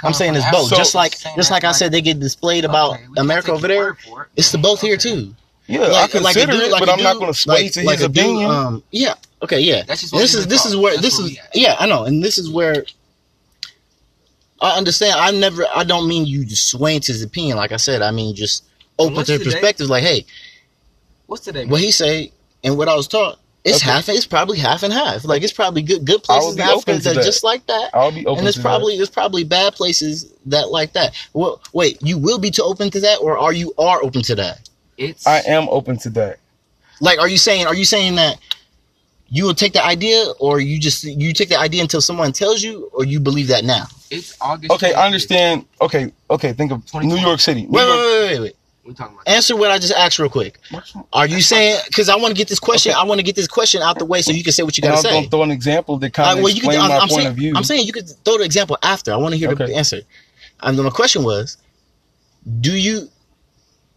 i'm 0.04 0.12
saying 0.14 0.34
it's 0.34 0.44
both 0.50 0.66
Africa 0.66 0.76
just 0.76 0.94
like 0.94 1.12
just 1.36 1.50
like 1.50 1.64
i 1.64 1.72
said 1.72 1.92
they 1.92 2.00
get 2.00 2.18
displayed 2.18 2.64
about 2.64 2.94
okay, 2.94 3.04
america 3.18 3.52
over 3.52 3.68
there 3.68 3.90
it. 3.90 3.96
it's 4.36 4.50
the 4.52 4.58
both 4.58 4.80
here 4.80 4.96
too 4.96 5.34
Yeah, 5.66 5.82
I 5.82 6.06
consider 6.06 6.52
it, 6.54 6.70
but 6.78 6.88
a 6.88 6.92
I'm 6.92 7.02
not 7.02 7.16
going 7.18 7.32
to 7.32 7.38
sway 7.38 7.64
like- 7.64 7.72
to 7.72 7.82
like 7.84 7.98
his 7.98 8.06
a 8.06 8.08
dude, 8.08 8.24
opinion. 8.24 8.50
um, 8.50 8.82
yeah. 8.92 9.14
Okay. 9.42 9.60
Yeah. 9.60 9.82
That's 9.86 10.00
just 10.02 10.14
this 10.14 10.32
is 10.34 10.44
were 10.46 10.50
this 10.50 10.62
taught. 10.62 10.68
is 10.70 10.76
where 10.76 10.92
That's 10.96 11.02
this 11.02 11.18
where 11.18 11.28
is 11.28 11.38
yeah 11.54 11.74
I 11.80 11.86
know 11.86 12.04
and 12.04 12.22
this 12.22 12.38
is 12.38 12.48
where 12.48 12.84
I 14.60 14.70
understand. 14.78 15.18
I 15.20 15.30
never. 15.32 15.64
I 15.74 15.84
don't 15.84 16.08
mean 16.08 16.24
you 16.24 16.44
just 16.46 16.68
swaying 16.70 17.00
to 17.00 17.12
his 17.12 17.22
opinion. 17.22 17.56
Like 17.58 17.72
I 17.72 17.76
said, 17.76 18.00
I 18.00 18.10
mean 18.12 18.34
just 18.34 18.64
open 18.98 19.16
What's 19.16 19.26
to 19.28 19.38
today? 19.38 19.50
perspectives. 19.50 19.90
Like, 19.90 20.02
hey, 20.04 20.24
What's 21.26 21.44
today? 21.44 21.66
what 21.66 21.80
he 21.80 21.90
say 21.90 22.32
and 22.64 22.78
what 22.78 22.88
I 22.88 22.94
was 22.94 23.06
taught. 23.08 23.38
It's 23.66 23.82
Okay. 23.82 23.90
half. 23.90 24.08
It's 24.08 24.26
probably 24.26 24.58
half 24.58 24.84
and 24.84 24.92
half. 24.92 25.24
Like 25.24 25.42
it's 25.42 25.52
probably 25.52 25.82
good 25.82 26.04
good 26.04 26.22
places 26.22 26.54
would 26.54 26.60
in 26.62 26.68
Africa 26.68 26.92
to 26.98 26.98
that 27.00 27.14
that. 27.16 27.24
just 27.24 27.42
like 27.42 27.66
that. 27.66 27.90
I'll 27.92 28.12
be 28.12 28.24
open 28.24 28.38
and 28.38 28.48
it's 28.48 28.56
to 28.56 28.62
probably 28.62 28.96
there's 28.96 29.10
probably 29.10 29.42
bad 29.42 29.74
places 29.74 30.32
that 30.46 30.70
like 30.70 30.92
that. 30.92 31.14
Well, 31.32 31.60
wait, 31.72 31.98
you 32.00 32.16
will 32.16 32.38
be 32.38 32.52
to 32.52 32.62
open 32.62 32.90
to 32.90 33.00
that, 33.00 33.18
or 33.20 33.36
are 33.36 33.52
you 33.52 33.74
are 33.76 34.00
open 34.04 34.22
to 34.22 34.36
that? 34.36 34.68
It's. 34.96 35.26
I 35.26 35.40
am 35.40 35.68
open 35.68 35.98
to 35.98 36.10
that. 36.10 36.38
Like, 37.00 37.18
are 37.18 37.28
you 37.28 37.38
saying 37.38 37.66
are 37.66 37.74
you 37.74 37.84
saying 37.84 38.14
that 38.14 38.38
you 39.28 39.44
will 39.44 39.54
take 39.54 39.72
the 39.72 39.84
idea, 39.84 40.24
or 40.38 40.60
you 40.60 40.78
just 40.78 41.02
you 41.02 41.32
take 41.32 41.48
the 41.48 41.58
idea 41.58 41.82
until 41.82 42.00
someone 42.00 42.32
tells 42.32 42.62
you, 42.62 42.88
or 42.92 43.04
you 43.04 43.18
believe 43.18 43.48
that 43.48 43.64
now? 43.64 43.86
It's 44.12 44.36
August. 44.40 44.72
Okay, 44.74 44.92
25th. 44.92 44.96
I 44.96 45.06
understand. 45.06 45.64
Okay, 45.80 46.12
okay. 46.30 46.52
Think 46.52 46.70
of 46.70 46.86
2020. 46.86 47.08
New 47.08 47.26
York 47.26 47.40
City. 47.40 47.62
New 47.62 47.70
Wait, 47.70 47.84
wait, 47.84 47.98
wait, 47.98 48.30
wait, 48.30 48.40
wait. 48.40 48.56
We're 48.86 48.92
talking 48.92 49.14
about. 49.16 49.28
Answer 49.28 49.56
what 49.56 49.70
I 49.70 49.78
just 49.78 49.92
asked 49.94 50.18
real 50.18 50.28
quick. 50.30 50.58
Are 51.12 51.26
you 51.26 51.40
saying 51.42 51.80
because 51.88 52.08
I 52.08 52.16
want 52.16 52.28
to 52.28 52.34
get 52.34 52.48
this 52.48 52.60
question? 52.60 52.92
Okay. 52.92 53.00
I 53.00 53.04
want 53.04 53.18
to 53.18 53.24
get 53.24 53.34
this 53.36 53.48
question 53.48 53.82
out 53.82 53.98
the 53.98 54.04
way 54.04 54.22
so 54.22 54.30
you 54.32 54.44
can 54.44 54.52
say 54.52 54.62
what 54.62 54.76
you 54.78 54.82
And 54.82 54.92
I 54.92 54.94
got 54.94 54.96
was 54.96 55.02
to 55.04 55.08
going 55.10 55.22
say. 55.22 55.24
to 55.26 55.30
throw 55.30 55.42
an 55.42 55.50
example 55.50 55.98
that 55.98 56.12
kind 56.12 56.38
of 56.38 56.42
well, 56.44 56.52
you 56.54 56.60
can. 56.60 56.70
explain 56.70 56.80
I'm, 56.80 56.88
my 56.90 56.94
I'm 56.98 57.00
point 57.08 57.12
saying. 57.12 57.26
of 57.28 57.34
view. 57.34 57.52
I'm 57.56 57.64
saying 57.64 57.86
you 57.86 57.92
could 57.92 58.08
throw 58.24 58.38
the 58.38 58.44
example 58.44 58.78
after. 58.82 59.12
I 59.12 59.16
want 59.16 59.32
to 59.34 59.38
hear 59.38 59.50
Okay. 59.50 59.66
the 59.66 59.74
answer. 59.76 60.00
And 60.62 60.78
then 60.78 60.84
my 60.84 60.90
question 60.90 61.24
was, 61.24 61.58
do 62.60 62.72
you 62.76 63.08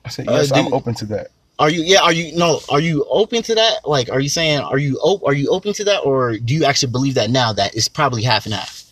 I 0.05 0.09
said, 0.09 0.27
uh, 0.27 0.33
yes, 0.33 0.51
I'm 0.51 0.73
open 0.73 0.95
to 0.95 1.05
that. 1.07 1.27
are 1.59 1.69
you 1.69 1.83
yeah 1.83 2.01
are 2.01 2.13
you 2.13 2.35
no 2.35 2.59
are 2.69 2.79
you 2.79 3.05
open 3.09 3.43
to 3.43 3.55
that? 3.55 3.81
Like, 3.85 4.09
are 4.09 4.19
you 4.19 4.29
saying 4.29 4.59
are 4.61 4.77
you 4.79 4.97
op- 5.03 5.23
are 5.25 5.33
you 5.33 5.49
open 5.49 5.73
to 5.73 5.83
that, 5.85 5.99
or 5.99 6.37
do 6.37 6.53
you 6.55 6.65
actually 6.65 6.91
believe 6.91 7.13
that 7.15 7.29
now 7.29 7.53
that 7.53 7.75
it's 7.75 7.87
probably 7.87 8.23
half 8.23 8.45
and 8.45 8.55
half? 8.55 8.85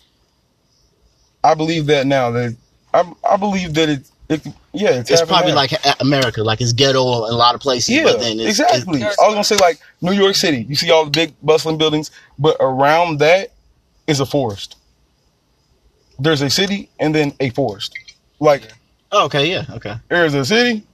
I 1.42 1.54
believe 1.54 1.86
that 1.86 2.06
now. 2.06 2.30
That 2.30 2.56
I, 2.94 3.10
I 3.28 3.36
believe 3.36 3.74
that 3.74 3.88
it, 3.88 4.10
it 4.28 4.46
yeah, 4.72 4.90
it's, 4.90 5.10
It's 5.10 5.22
probably 5.22 5.52
like 5.52 5.72
America, 6.00 6.42
like 6.42 6.60
it's 6.60 6.72
ghetto 6.72 7.26
in 7.26 7.32
a 7.32 7.36
lot 7.36 7.54
of 7.54 7.60
places. 7.60 7.94
Yeah, 7.94 8.04
but 8.04 8.20
then 8.20 8.38
it's, 8.38 8.60
exactly. 8.60 9.00
it's- 9.00 9.18
I 9.18 9.26
was 9.26 9.34
gonna 9.34 9.44
say 9.44 9.56
like 9.56 9.80
New 10.02 10.12
York 10.12 10.34
City. 10.36 10.66
You 10.68 10.74
see 10.74 10.90
all 10.90 11.04
the 11.04 11.10
big 11.10 11.34
bustling 11.42 11.78
buildings, 11.78 12.10
but 12.38 12.56
around 12.60 13.18
that 13.20 13.52
is 14.06 14.20
a 14.20 14.26
forest. 14.26 14.76
There's 16.18 16.42
a 16.42 16.50
city 16.50 16.90
and 16.98 17.14
then 17.14 17.32
a 17.40 17.50
forest. 17.50 17.94
Like 18.40 18.62
oh, 19.12 19.24
okay, 19.26 19.50
yeah, 19.50 19.64
okay. 19.70 19.94
there's 20.08 20.34
a 20.34 20.44
city, 20.44 20.84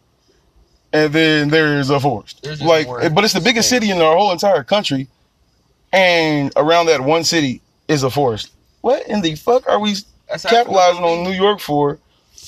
and 0.92 1.12
then 1.12 1.48
there's 1.48 1.90
a 1.90 1.98
forest. 1.98 2.40
There's 2.42 2.58
just 2.58 2.68
Like, 2.68 2.86
more 2.86 3.10
but 3.10 3.24
it's 3.24 3.34
the 3.34 3.40
biggest 3.40 3.68
city 3.68 3.90
in 3.90 4.00
our 4.00 4.16
whole 4.16 4.30
entire 4.32 4.62
country, 4.62 5.08
and 5.92 6.52
around 6.56 6.86
that 6.86 7.00
one 7.00 7.24
city 7.24 7.60
is 7.88 8.02
a 8.02 8.10
forest. 8.10 8.50
What 8.80 9.06
in 9.08 9.22
the 9.22 9.34
fuck 9.34 9.66
are 9.68 9.78
we 9.80 9.96
That's 10.28 10.44
capitalizing 10.44 11.02
on. 11.04 11.24
New 11.24 11.32
York 11.32 11.58
for? 11.58 11.98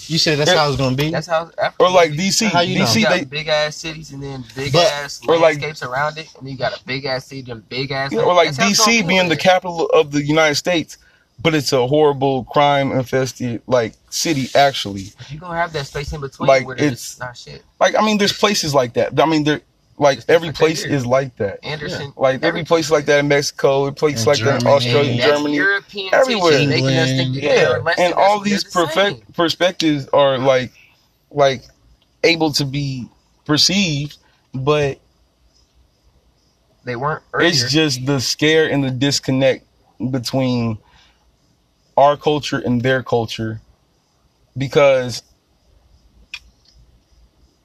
You 0.09 0.19
said 0.19 0.39
that's 0.39 0.51
Yeah. 0.51 0.59
how 0.59 0.69
it's 0.69 0.77
gonna 0.77 0.97
be. 0.97 1.11
That's 1.11 1.27
how. 1.27 1.51
Africa 1.59 1.75
Or 1.85 1.91
like. 1.91 2.13
DC? 2.13 2.49
How 2.49 2.61
you 2.61 2.79
know? 2.79 2.85
DC 2.85 3.01
You 3.01 3.07
got 3.07 3.19
they 3.19 3.25
big 3.25 3.49
ass 3.49 3.77
cities 3.77 4.13
and 4.13 4.23
then 4.23 4.45
big 4.55 4.73
But- 4.73 4.87
ass 4.93 5.21
or 5.27 5.35
like- 5.37 5.61
landscapes 5.61 5.83
around 5.83 6.19
it, 6.19 6.29
and 6.39 6.49
you 6.49 6.57
got 6.57 6.73
a 6.79 6.85
big 6.85 7.05
ass 7.05 7.27
city 7.27 7.51
and 7.51 7.69
big 7.69 7.91
ass. 7.91 8.13
Yeah, 8.13 8.21
or 8.21 8.35
like 8.35 8.49
That's 8.49 8.59
how 8.59 8.69
it's 8.69 8.79
gonna 8.79 8.93
DC 8.93 9.03
be 9.03 9.09
being 9.09 9.29
the 9.29 9.37
capital 9.37 9.87
of 9.87 10.13
the 10.13 10.23
United 10.23 10.55
States, 10.57 10.97
but 11.43 11.55
it's 11.55 11.73
a 11.73 11.87
horrible 11.87 12.45
crime 12.45 12.93
infested 12.93 13.63
like 13.67 13.95
city 14.11 14.49
actually. 14.55 15.13
You 15.31 15.39
gonna 15.39 15.57
have 15.59 15.73
that 15.73 15.87
space 15.87 16.13
in 16.13 16.21
between 16.21 16.47
Like, 16.49 16.67
where 16.67 16.77
there's 16.77 16.93
it's- 16.93 17.17
not 17.19 17.37
shit. 17.37 17.63
Like 17.81 17.95
I 17.97 18.03
mean, 18.05 18.19
there's 18.19 18.33
places 18.33 18.75
like 18.75 18.95
that. 18.95 19.19
I 19.21 19.27
mean, 19.27 19.45
there 19.45 19.61
like 19.99 20.19
It's 20.19 20.29
every 20.29 20.53
place 20.53 20.85
is 20.85 21.07
like 21.07 21.37
that. 21.37 21.65
Anderson, 21.65 22.13
Like 22.17 22.43
every 22.43 22.65
place 22.65 22.91
like 22.91 23.07
that 23.07 23.19
in 23.21 23.29
Mexico, 23.29 23.91
places 23.91 24.23
In 24.23 24.27
like 24.27 24.39
that 24.41 24.61
in 24.61 24.67
Germany. 24.67 24.67
Australia, 24.67 25.17
That's 25.19 25.39
Germany. 25.39 25.57
European 25.57 26.13
everywhere. 26.13 26.53
teaching, 26.53 26.69
making 26.69 26.99
us 26.99 27.13
think 27.13 27.35
that 27.35 27.41
they're 27.43 27.71
Yeah, 27.71 27.79
less 27.79 27.99
and 27.99 28.15
all 28.15 28.41
these 28.41 28.65
they're 28.65 28.87
the 28.87 28.89
same. 28.89 29.23
perspectives 29.35 30.09
are 30.09 30.39
like 30.39 30.73
like 31.31 31.63
able 32.25 32.53
to 32.53 32.65
be 32.65 33.09
perceived, 33.45 34.19
but 34.55 35.01
They 36.85 36.97
weren't 36.97 37.23
earlier. 37.33 37.51
it's 37.51 37.71
just 37.73 38.07
the 38.07 38.21
scare 38.21 38.69
and 38.71 38.85
the 38.85 38.91
disconnect 38.91 39.65
between 40.11 40.79
our 41.97 42.17
culture 42.17 42.59
and 42.59 42.83
their 42.83 43.03
culture 43.03 43.61
because 44.57 45.23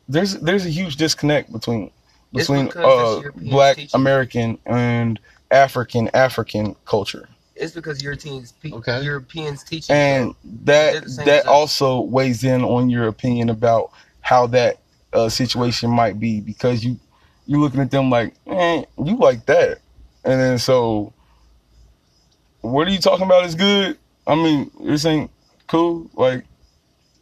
there's 0.07 0.33
there's 0.39 0.65
a 0.65 0.69
huge 0.69 0.95
disconnect 0.95 1.51
between 1.51 1.85
It's 1.87 2.00
between 2.33 2.69
uh 2.75 3.21
black 3.35 3.75
teaching. 3.77 3.99
American 3.99 4.57
and 4.65 5.19
African 5.51 6.09
African 6.13 6.75
culture. 6.85 7.27
It's 7.55 7.73
because 7.73 8.01
Europeans, 8.01 8.53
pe- 8.53 8.71
Okay. 8.71 9.03
Europeans 9.03 9.63
teaching. 9.63 9.95
and 9.95 10.35
that 10.63 11.03
that 11.17 11.47
also 11.47 12.01
weighs 12.01 12.43
in 12.43 12.63
on 12.63 12.89
your 12.89 13.07
opinion 13.07 13.49
about 13.49 13.91
how 14.21 14.47
that 14.47 14.79
uh, 15.13 15.29
situation 15.29 15.89
might 15.89 16.19
be 16.19 16.39
because 16.39 16.83
you 16.83 16.99
you 17.45 17.59
looking 17.59 17.81
at 17.81 17.91
them 17.91 18.09
like, 18.09 18.33
man, 18.47 18.85
you 19.03 19.17
like 19.17 19.45
that, 19.47 19.79
and 20.23 20.39
then 20.39 20.57
so 20.57 21.13
what 22.61 22.87
are 22.87 22.91
you 22.91 22.99
talking 22.99 23.25
about 23.25 23.45
is 23.45 23.55
good? 23.55 23.97
I 24.25 24.35
mean, 24.35 24.71
this 24.83 25.05
ain't 25.05 25.31
cool. 25.67 26.09
Like, 26.13 26.45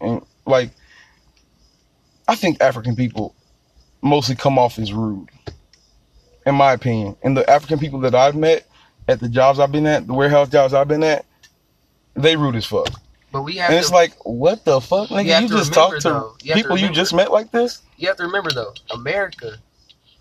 and 0.02 0.22
like, 0.46 0.72
I 2.28 2.36
think 2.36 2.62
African 2.62 2.96
people 2.96 3.36
mostly 4.02 4.36
come 4.36 4.58
off 4.58 4.80
as 4.80 4.94
rude, 4.94 5.30
in 6.46 6.56
my 6.56 6.74
opinion. 6.74 7.16
And 7.24 7.36
the 7.36 7.50
African 7.50 7.80
people 7.80 8.00
that 8.02 8.16
I've 8.16 8.36
met 8.36 8.66
at 9.08 9.20
the 9.20 9.30
jobs 9.30 9.60
I've 9.60 9.72
been 9.72 9.88
at, 9.88 10.08
the 10.08 10.14
warehouse 10.14 10.50
jobs 10.50 10.74
I've 10.74 10.88
been 10.88 11.04
at, 11.04 11.26
they 12.16 12.36
rude 12.36 12.56
as 12.56 12.66
fuck. 12.66 12.90
but 13.32 13.44
we 13.44 13.56
have 13.58 13.70
And 13.70 13.76
to. 13.76 13.80
it's 13.80 13.92
like, 13.92 14.14
what 14.26 14.66
the 14.66 14.82
fuck, 14.82 15.10
nigga? 15.10 15.28
have 15.30 15.44
You 15.44 15.50
just 15.50 15.76
remember, 15.76 16.00
talk 16.00 16.38
to 16.40 16.46
you 16.46 16.54
to 16.54 16.62
people 16.62 16.78
you 16.78 16.90
just 16.90 17.14
met 17.14 17.32
like 17.32 17.52
this? 17.52 17.82
you 17.98 18.08
have 18.08 18.18
to 18.18 18.24
remember 18.24 18.52
though, 18.52 18.74
America 18.92 19.58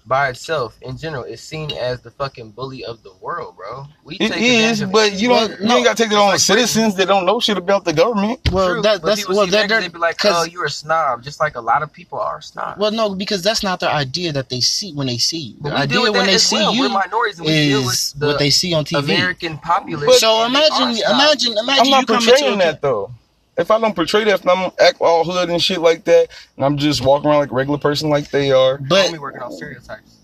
by 0.08 0.30
itself 0.30 0.76
in 0.82 0.96
general 0.96 1.22
is 1.24 1.40
seen 1.40 1.70
as 1.72 2.00
the 2.00 2.10
fucking 2.10 2.50
bully 2.52 2.84
of 2.84 3.02
the 3.02 3.12
world, 3.20 3.56
bro. 3.56 3.86
We 4.04 4.16
It 4.16 4.32
take 4.32 4.40
is, 4.42 4.82
but 4.84 5.12
you 5.20 5.28
don't. 5.28 5.50
You 5.60 5.66
no, 5.66 5.76
ain't 5.76 5.84
got 5.84 5.96
to 5.96 6.02
take 6.02 6.10
it 6.10 6.16
on 6.16 6.28
like 6.28 6.40
citizens 6.40 6.94
that 6.96 7.06
don't 7.06 7.26
know 7.26 7.38
shit 7.40 7.58
about 7.58 7.84
the 7.84 7.92
government. 7.92 8.40
Well, 8.50 8.72
True, 8.74 8.82
that 8.82 9.02
that's 9.02 9.20
people 9.20 9.36
well, 9.36 9.44
see 9.44 9.50
they're, 9.50 9.68
that, 9.68 9.80
they're 9.80 9.90
be 9.90 9.98
like, 9.98 10.16
cause- 10.18 10.32
"Oh, 10.34 10.50
you're 10.50 10.64
a 10.64 10.70
snob," 10.70 11.22
just 11.22 11.38
like 11.40 11.54
a 11.56 11.60
lot 11.60 11.82
of 11.82 11.92
people 11.92 12.18
are 12.18 12.40
snobs. 12.40 12.78
well, 12.80 12.90
no, 12.90 13.14
because 13.14 13.42
that's 13.42 13.62
not 13.62 13.80
their 13.80 13.90
idea 13.90 14.32
that 14.32 14.48
they 14.48 14.60
see 14.60 14.92
when 14.94 15.06
they 15.06 15.18
see 15.18 15.38
you. 15.38 15.56
The 15.60 15.64
we 15.64 15.68
deal 15.70 15.76
idea 15.76 16.00
with 16.00 16.12
when 16.12 16.26
they 16.26 16.38
see 16.38 16.56
well. 16.56 16.74
you 16.74 16.80
We're 16.82 16.88
minorities, 16.88 17.38
and 17.38 17.46
we 17.46 17.52
deal 17.52 17.80
is 17.80 17.86
with 18.14 18.20
the 18.20 18.26
what 18.28 18.38
they 18.38 18.50
see 18.50 18.72
on 18.74 18.84
TV. 18.84 18.98
American 19.04 19.58
populace. 19.58 20.20
so 20.20 20.42
and 20.44 20.54
they 20.54 20.60
are 20.60 20.82
imagine, 20.90 21.04
imagine, 21.10 21.58
imagine 21.58 21.80
I'm 21.80 21.84
you 21.86 21.90
not 21.92 22.06
come 22.06 22.24
portraying 22.24 22.58
that 22.58 22.80
though. 22.80 23.10
If 23.58 23.70
I 23.72 23.78
don't 23.80 23.94
portray 23.94 24.24
that, 24.24 24.34
if 24.40 24.48
I'm 24.48 24.70
act 24.80 25.00
all 25.00 25.24
hood 25.24 25.50
and 25.50 25.60
shit 25.60 25.80
like 25.80 26.04
that, 26.04 26.28
and 26.56 26.64
I'm 26.64 26.76
just 26.78 27.04
walking 27.04 27.28
around 27.28 27.40
like 27.40 27.50
a 27.50 27.54
regular 27.54 27.78
person 27.78 28.08
like 28.08 28.30
they 28.30 28.52
are, 28.52 28.78
but 28.78 29.06
only 29.06 29.18
working 29.18 29.42
on 29.42 29.50
stereotypes. 29.52 30.16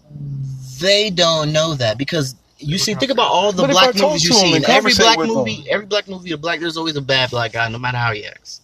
they 0.81 1.11
don't 1.11 1.53
know 1.53 1.75
that 1.75 1.99
because 1.99 2.37
you 2.59 2.79
see, 2.79 2.95
think 2.95 3.11
about 3.11 3.31
all 3.33 3.53
the 3.53 3.62
But 3.62 3.73
black 3.73 3.95
movies 3.97 4.25
you 4.25 4.31
to 4.31 4.37
'em 4.37 4.43
see. 4.53 4.57
In 4.57 4.64
every 4.71 4.95
black 4.95 5.19
movie, 5.19 5.57
them. 5.57 5.64
every 5.69 5.87
black 5.87 6.07
movie, 6.09 6.31
a 6.33 6.37
black 6.38 6.61
there's 6.61 6.76
always 6.76 6.97
a 6.97 7.03
bad 7.03 7.31
black 7.31 7.53
guy, 7.53 7.69
no 7.69 7.79
matter 7.79 7.99
how 7.99 8.12
he 8.12 8.25
acts. 8.25 8.61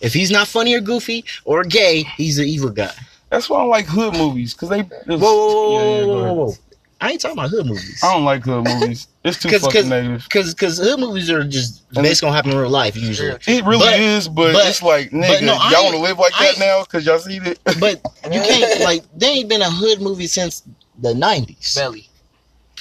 If 0.00 0.14
he's 0.14 0.30
not 0.30 0.48
funny 0.48 0.74
or 0.74 0.80
goofy 0.80 1.24
or 1.44 1.62
gay, 1.64 2.04
he's 2.16 2.38
an 2.38 2.46
evil 2.46 2.70
guy. 2.70 2.92
that's 3.30 3.50
why 3.50 3.60
I 3.60 3.64
like 3.64 3.86
hood 3.86 4.14
movies 4.14 4.54
because 4.54 4.70
they. 4.70 4.80
Whoa, 4.82 5.18
whoa, 5.18 5.18
whoa, 5.18 5.72
Yeah, 5.72 5.78
yeah, 5.98 6.04
whoa, 6.04 6.06
go 6.06 6.12
whoa, 6.12 6.18
ahead. 6.24 6.36
whoa, 6.36 6.44
whoa! 6.46 6.54
I 7.00 7.12
ain't 7.12 7.20
talking 7.20 7.38
about 7.38 7.50
hood 7.50 7.66
movies. 7.66 8.00
I 8.02 8.12
don't 8.12 8.24
like 8.24 8.42
hood 8.44 8.64
movies. 8.64 9.06
It's 9.24 9.38
too 9.38 9.48
'Cause- 9.48 9.60
fucking 9.62 9.82
'cause- 9.82 9.88
negative. 9.90 10.24
Because 10.24 10.52
because 10.54 10.78
hood 10.78 10.98
movies 10.98 11.30
are 11.30 11.44
just 11.44 11.88
based 11.92 12.22
gonna 12.22 12.34
happen 12.34 12.50
in 12.52 12.58
real 12.58 12.70
life 12.70 12.96
usually. 12.96 13.36
It 13.46 13.64
really 13.64 13.78
But- 13.78 14.00
is, 14.00 14.28
but, 14.28 14.52
but- 14.52 14.66
it's 14.66 14.82
like, 14.82 15.10
nigga, 15.10 15.42
no, 15.42 15.54
y'all 15.70 15.84
want 15.84 15.94
to 15.94 16.00
live 16.02 16.18
like 16.18 16.32
I 16.38 16.46
that 16.52 16.58
now 16.58 16.82
because 16.82 17.06
y'all 17.06 17.18
see 17.20 17.36
it. 17.36 17.58
But 17.78 18.00
you 18.24 18.40
can't 18.40 18.80
like 18.80 19.04
there 19.16 19.30
ain't 19.30 19.48
been 19.48 19.62
a 19.62 19.70
hood 19.70 20.00
movie 20.00 20.26
since 20.26 20.62
the 21.00 21.14
nineties. 21.14 21.74
Belly. 21.76 22.08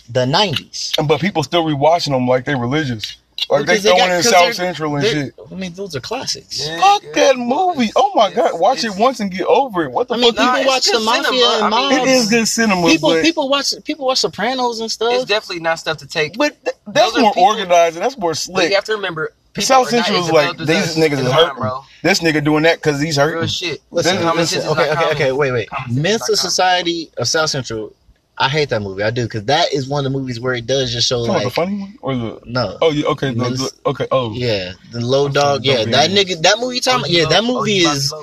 The 0.10 0.26
nineties. 0.26 0.94
but 1.06 1.20
people 1.22 1.44
still 1.44 1.64
rewatching 1.66 2.12
them 2.12 2.28
like 2.28 2.46
they 2.46 2.56
religious. 2.56 3.18
Like 3.50 3.66
they 3.66 3.74
Because 3.74 3.84
they 3.84 3.90
throwing 3.90 4.00
got- 4.00 4.10
in 4.18 4.24
'cause 4.24 4.32
South 4.32 4.54
Central 4.56 4.96
and 4.96 5.06
shit. 5.06 5.34
I 5.52 5.56
mean, 5.56 5.74
those 5.74 5.96
are 5.96 6.00
classics. 6.00 6.68
Yeah, 6.68 6.80
Fuck 6.82 7.04
yeah. 7.04 7.12
that 7.14 7.38
movie. 7.38 7.92
Oh 7.96 8.12
my 8.16 8.32
god, 8.34 8.60
watch 8.60 8.84
it 8.84 8.96
once 8.98 9.20
and 9.20 9.32
get 9.32 9.46
over 9.46 9.84
it. 9.86 9.92
What 9.92 10.08
the 10.08 10.16
I 10.16 10.18
mean, 10.18 10.34
fuck? 10.34 10.44
Nah, 10.46 10.56
people 10.58 10.68
watch 10.72 10.86
the 10.86 10.92
good 10.94 11.06
mafia 11.06 11.24
cinema. 11.24 11.66
and 11.66 11.76
I 11.76 11.90
mean, 11.90 12.00
it 12.00 12.08
is 12.08 12.30
good 12.30 12.48
cinema, 12.48 12.88
People 12.88 13.10
but, 13.12 13.24
people 13.24 13.48
watch 13.50 13.74
people 13.84 14.06
watch 14.08 14.18
Sopranos 14.20 14.80
and 14.80 14.92
stuff. 14.92 15.14
It's 15.14 15.26
definitely 15.26 15.62
not 15.62 15.80
stuff 15.80 15.98
to 15.98 16.08
take. 16.08 16.38
but 16.38 16.62
th- 16.66 16.76
that's 16.88 17.14
Those 17.14 17.22
more 17.22 17.32
people- 17.34 17.44
organized 17.44 17.96
and 17.96 18.04
that's 18.06 18.18
more 18.18 18.32
But 18.32 18.38
slick. 18.38 18.70
you 18.70 18.76
have 18.76 18.84
to 18.86 18.94
remember, 18.94 19.34
people 19.54 19.68
South 19.68 19.90
Central 19.90 20.20
as 20.20 20.26
is 20.26 20.32
like, 20.32 20.58
these 20.58 20.96
niggas 20.96 21.20
is 21.20 21.26
the 21.26 21.34
hurting. 21.34 21.58
bro. 21.62 21.84
This 22.04 22.20
nigga 22.22 22.44
doing 22.44 22.64
that 22.64 22.78
because 22.82 23.00
he's 23.00 23.18
Real 23.18 23.46
shit. 23.48 23.82
Listen, 23.92 24.16
This- 24.16 24.24
Common 24.24 24.38
this- 24.42 24.50
sense 24.50 24.66
is 24.66 24.72
okay, 24.72 24.92
okay, 24.92 25.12
okay. 25.12 25.32
Wait, 25.32 25.52
wait. 25.52 25.70
Common 25.70 25.88
sense 25.88 25.98
is 25.98 26.04
Mental. 26.04 26.36
Society 26.36 27.12
of 27.18 27.28
South 27.28 27.50
Central. 27.50 27.94
I 28.40 28.50
hate 28.50 28.70
that 28.70 28.82
movie. 28.84 29.02
I 29.04 29.10
do 29.10 29.24
because 29.24 29.46
that 29.46 29.74
is 29.74 29.88
one 29.88 30.06
of 30.06 30.12
the 30.12 30.18
movies 30.18 30.40
where 30.40 30.54
it 30.54 30.68
does 30.68 30.92
just 30.94 31.08
show 31.08 31.26
Talking 31.26 31.36
about 31.42 31.44
the 31.46 31.50
funny 31.50 31.80
one 31.80 31.98
or 32.02 32.16
the? 32.16 32.40
no. 32.46 32.78
Oh 32.82 32.92
yeah, 32.92 33.08
okay, 33.08 33.32
the, 33.32 33.36
Men's- 33.36 33.72
the- 33.72 33.90
okay. 33.90 34.08
Oh 34.12 34.32
Yeah, 34.34 34.74
the 34.92 35.02
low 35.02 35.26
I'm 35.26 35.34
dog. 35.34 35.66
Yeah, 35.66 35.86
that 35.86 36.10
be- 36.10 36.16
nigga. 36.16 36.42
That 36.44 36.60
movie. 36.60 36.76
you 36.76 36.82
Talking 36.82 37.00
about? 37.00 37.10
Yeah, 37.10 37.26
that 37.30 37.44
movie 37.44 37.78
is 37.78 38.14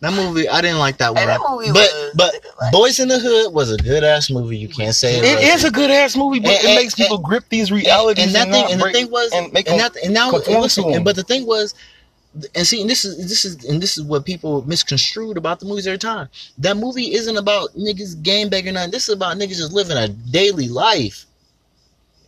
that 0.00 0.12
movie. 0.12 0.48
I 0.48 0.60
didn't 0.60 0.78
like 0.78 0.98
that 0.98 1.12
one. 1.12 1.26
That 1.26 1.40
movie 1.48 1.72
but 1.72 1.90
was- 1.92 2.12
but 2.14 2.70
Boys 2.70 3.00
in 3.00 3.08
the 3.08 3.18
Hood 3.18 3.52
was 3.52 3.72
a 3.72 3.76
good 3.78 4.04
ass 4.04 4.30
movie. 4.30 4.56
You 4.56 4.68
can't 4.68 4.94
say 4.94 5.18
it. 5.18 5.24
It 5.24 5.34
wasn't. 5.34 5.54
is 5.54 5.64
a 5.64 5.70
good 5.72 5.90
ass 5.90 6.16
movie, 6.16 6.38
but 6.38 6.50
And- 6.52 6.58
it 6.58 6.64
and- 6.66 6.74
makes 6.76 6.94
people 6.94 7.18
grip 7.18 7.44
these 7.48 7.72
realities 7.72 8.26
and 8.26 8.34
that 8.36 8.42
and 8.46 8.52
thing 8.52 8.62
not 8.62 8.70
and 8.72 8.80
the 8.80 8.90
thing 8.92 9.10
was 9.10 9.32
and 9.32 9.52
make 9.52 9.68
and 9.68 9.80
them 9.80 9.90
that 9.92 10.04
and 10.04 10.14
now 10.14 10.30
conform 10.30 10.54
and 10.54 10.62
listen, 10.62 10.84
and, 10.92 11.04
but 11.04 11.16
the 11.16 11.24
thing 11.24 11.46
was 11.46 11.74
and 12.54 12.66
see 12.66 12.80
and 12.80 12.90
this 12.90 13.04
is 13.04 13.16
this 13.28 13.44
is 13.44 13.64
and 13.64 13.82
this 13.82 13.96
is 13.98 14.04
what 14.04 14.24
people 14.24 14.62
misconstrued 14.66 15.36
about 15.36 15.60
the 15.60 15.66
movies 15.66 15.86
every 15.86 15.98
time 15.98 16.28
that 16.58 16.76
movie 16.76 17.14
isn't 17.14 17.36
about 17.36 17.70
niggas 17.74 18.20
game 18.22 18.48
banging 18.48 18.74
nothing 18.74 18.90
this 18.90 19.08
is 19.08 19.14
about 19.14 19.36
niggas 19.36 19.56
just 19.56 19.72
living 19.72 19.96
a 19.96 20.08
daily 20.08 20.68
life 20.68 21.26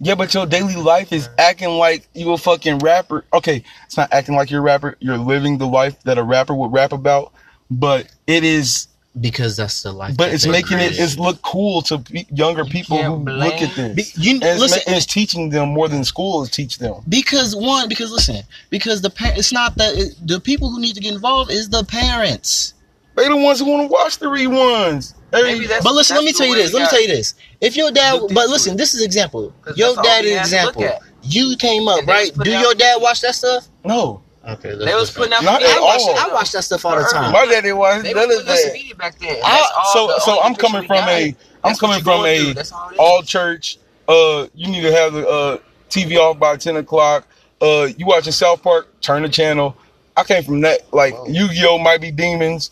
Yeah, 0.00 0.14
but 0.14 0.32
your 0.32 0.46
daily 0.46 0.76
life 0.76 1.12
is 1.12 1.28
acting 1.38 1.68
like 1.70 2.08
you 2.14 2.32
a 2.32 2.38
fucking 2.38 2.78
rapper. 2.78 3.24
Okay, 3.34 3.62
it's 3.84 3.96
not 3.96 4.12
acting 4.12 4.34
like 4.34 4.50
you're 4.50 4.60
a 4.60 4.62
rapper. 4.62 4.96
You're 5.00 5.18
living 5.18 5.58
the 5.58 5.66
life 5.66 6.02
that 6.04 6.18
a 6.18 6.22
rapper 6.22 6.54
would 6.54 6.72
rap 6.72 6.92
about. 6.92 7.32
But 7.70 8.08
it 8.26 8.42
is. 8.44 8.88
Because 9.20 9.56
that's 9.56 9.82
the 9.82 9.90
life 9.92 10.16
But 10.16 10.32
it's 10.32 10.44
they 10.44 10.50
making 10.50 10.78
it 10.78 10.92
it's 10.98 11.18
look 11.18 11.42
cool 11.42 11.82
to 11.82 11.98
pe- 11.98 12.26
younger 12.30 12.62
You 12.64 12.70
people 12.70 13.02
who 13.02 13.16
blame- 13.24 13.38
look 13.40 13.54
at 13.54 13.74
this. 13.74 14.12
Be- 14.14 14.20
you 14.22 14.34
And 14.34 14.44
it's, 14.44 14.60
listen 14.60 14.82
ma- 14.86 14.96
it's 14.96 15.06
teaching 15.06 15.50
them 15.50 15.70
more 15.70 15.88
than 15.88 16.04
school 16.04 16.42
is 16.42 16.50
teach 16.50 16.78
them. 16.78 16.94
because 17.08 17.56
one 17.56 17.88
because 17.88 18.12
listen 18.12 18.42
because 18.70 19.02
the 19.02 19.10
par- 19.10 19.32
it's 19.34 19.52
not 19.52 19.76
that 19.78 19.96
it, 19.96 20.14
the 20.24 20.38
people 20.38 20.70
who 20.70 20.80
need 20.80 20.94
to 20.94 21.00
get 21.00 21.12
involved 21.12 21.50
is 21.50 21.68
the 21.70 21.82
parents 21.84 22.74
They 23.16 23.26
the 23.26 23.36
ones 23.36 23.58
who 23.58 23.66
want 23.66 23.88
to 23.88 23.92
watch 23.92 24.18
the 24.18 24.26
reruns. 24.26 25.14
Hey, 25.32 25.42
Maybe 25.42 25.66
but 25.66 25.92
listen 25.92 26.16
let 26.16 26.24
me 26.24 26.32
tell 26.32 26.46
you 26.46 26.54
this 26.54 26.72
let 26.72 26.82
me 26.82 26.88
tell 26.88 27.02
you 27.02 27.08
this 27.08 27.34
if 27.60 27.76
your 27.76 27.90
dad 27.90 28.20
but 28.32 28.48
listen 28.48 28.74
it. 28.74 28.76
this 28.78 28.94
is 28.94 29.02
example. 29.02 29.52
your 29.74 29.94
that's 29.96 30.06
dad 30.06 30.24
is 30.24 30.36
had 30.36 30.44
to 30.44 30.66
look 30.66 30.76
example 30.76 31.06
you 31.22 31.56
came 31.58 31.86
up 31.88 31.98
And 31.98 32.08
they 32.08 32.12
was 32.12 32.36
right 32.36 32.44
do 32.44 32.50
your 32.52 32.74
dad 32.74 33.02
watch 33.02 33.20
that 33.22 33.34
stuff 33.34 33.66
no, 33.84 34.22
Okay, 34.48 34.74
They 34.74 34.94
was 34.94 35.10
putting 35.10 35.34
out 35.34 35.44
Not 35.44 35.60
media 35.60 35.76
at 35.76 35.78
I 35.78 35.80
watch, 35.82 36.00
all. 36.00 36.18
I 36.18 36.32
watch 36.32 36.52
that 36.52 36.62
stuff 36.62 36.84
all 36.86 36.96
the 36.96 37.04
time. 37.12 37.30
my 37.32 37.44
daddy 37.46 37.72
was 37.72 38.02
They 38.02 38.14
none 38.14 38.26
was 38.28 38.38
of 38.38 38.46
putting 38.46 38.58
out 38.58 38.64
that. 38.66 38.72
media 38.72 38.94
back 38.94 39.18
then. 39.18 39.36
I- 39.44 39.50
that's 39.58 39.92
so- 39.92 40.06
the 40.06 40.18
so 40.20 40.40
I'm 40.42 40.54
coming 40.54 40.86
from 40.86 41.04
we 41.06 41.12
a- 41.12 41.32
got. 41.32 41.40
I'm 41.62 41.70
That's 41.70 41.80
coming 41.80 42.02
from 42.02 42.24
a 42.24 42.54
all 42.98 43.16
all 43.16 43.22
church. 43.22 43.76
Uh, 44.08 44.46
you 44.54 44.68
need 44.68 44.80
to 44.82 44.92
have 44.92 45.12
the 45.12 45.28
uh 45.28 45.58
TV 45.90 46.16
off 46.16 46.38
by 46.38 46.56
ten 46.56 46.76
o'clock. 46.76 47.26
Uh, 47.60 47.88
you 47.98 48.06
watching 48.06 48.32
South 48.32 48.62
Park? 48.62 48.88
Turn 49.02 49.22
the 49.22 49.28
channel. 49.28 49.76
I 50.16 50.24
came 50.24 50.42
from 50.42 50.62
that 50.62 50.80
like 50.94 51.12
Whoa. 51.14 51.26
Yu 51.28 51.48
Gi 51.48 51.66
Oh 51.66 51.78
might 51.78 52.00
be 52.00 52.10
demons 52.10 52.70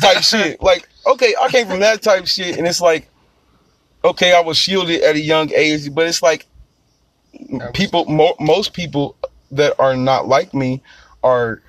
type 0.00 0.18
shit. 0.22 0.62
Like 0.62 0.88
okay, 1.04 1.34
I 1.40 1.48
came 1.48 1.66
from 1.66 1.80
that 1.80 2.00
type 2.00 2.28
shit, 2.28 2.56
and 2.58 2.66
it's 2.66 2.80
like 2.80 3.08
okay, 4.04 4.32
I 4.34 4.40
was 4.40 4.56
shielded 4.56 5.02
at 5.02 5.16
a 5.16 5.20
young 5.20 5.52
age, 5.52 5.92
but 5.92 6.06
it's 6.06 6.22
like 6.22 6.46
people, 7.74 8.04
mo- 8.06 8.36
most 8.40 8.72
people 8.72 9.16
that 9.50 9.74
are 9.80 9.96
not 9.96 10.28
like 10.28 10.54
me 10.54 10.80
are 11.28 11.60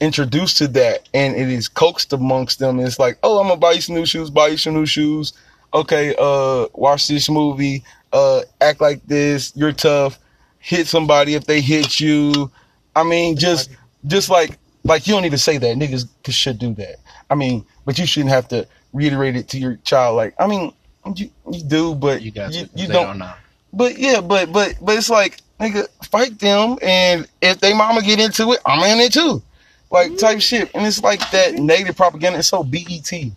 introduced 0.00 0.58
to 0.58 0.66
that 0.68 1.08
and 1.14 1.36
it 1.36 1.48
is 1.48 1.68
coaxed 1.68 2.12
amongst 2.12 2.58
them. 2.58 2.80
It's 2.80 2.98
like 2.98 3.16
oh 3.22 3.38
i'm 3.40 3.48
gonna 3.48 3.60
buy 3.66 3.72
you 3.72 3.80
some 3.80 3.94
new 3.96 4.06
shoes 4.06 4.30
buy 4.30 4.48
you 4.48 4.56
some 4.56 4.74
new 4.74 4.86
shoes. 4.86 5.32
Okay 5.72 6.14
uh 6.18 6.66
watch 6.74 7.06
this 7.08 7.28
movie. 7.28 7.84
Uh 8.12 8.40
act 8.60 8.80
like 8.80 9.00
this. 9.06 9.52
You're 9.54 9.72
tough. 9.72 10.18
Hit 10.58 10.86
somebody 10.86 11.34
if 11.34 11.44
they 11.50 11.60
hit 11.60 12.00
you. 12.00 12.50
I 12.96 13.02
mean 13.12 13.36
just 13.36 13.70
just 14.14 14.28
like 14.30 14.58
like 14.84 15.06
you 15.06 15.14
don't 15.14 15.22
need 15.22 15.32
to 15.40 15.44
say 15.48 15.58
that. 15.58 15.76
Niggas 15.76 16.08
should 16.30 16.58
do 16.58 16.74
that. 16.74 16.96
I 17.30 17.34
mean 17.34 17.64
but 17.84 17.98
you 17.98 18.06
shouldn't 18.06 18.30
have 18.38 18.48
to 18.48 18.66
reiterate 18.92 19.36
it 19.36 19.48
to 19.50 19.58
your 19.58 19.76
child. 19.84 20.16
Like 20.16 20.34
i 20.38 20.46
mean 20.46 20.72
you, 21.16 21.30
you 21.52 21.62
do 21.62 21.94
but 21.94 22.22
You 22.22 22.32
to. 22.32 22.68
you 22.74 22.88
don't 22.88 23.06
don't 23.08 23.18
know. 23.18 23.32
but 23.72 23.98
yeah, 23.98 24.20
but 24.20 24.50
but 24.52 24.74
but 24.80 24.96
it's 24.96 25.10
like 25.10 25.34
nigga, 25.60 25.88
fight 26.04 26.38
them, 26.38 26.78
and 26.82 27.26
if 27.40 27.60
they 27.60 27.74
mama 27.74 28.02
get 28.02 28.20
into 28.20 28.52
it, 28.52 28.60
I'm 28.66 28.82
in 28.84 29.00
it 29.00 29.12
too, 29.12 29.42
like 29.90 30.16
type 30.18 30.32
mm-hmm. 30.32 30.38
shit. 30.38 30.70
And 30.74 30.86
it's 30.86 31.02
like 31.02 31.30
that 31.30 31.54
negative 31.54 31.96
propaganda. 31.96 32.38
It's 32.38 32.48
so 32.48 32.64
BET, 32.64 33.12
and 33.12 33.32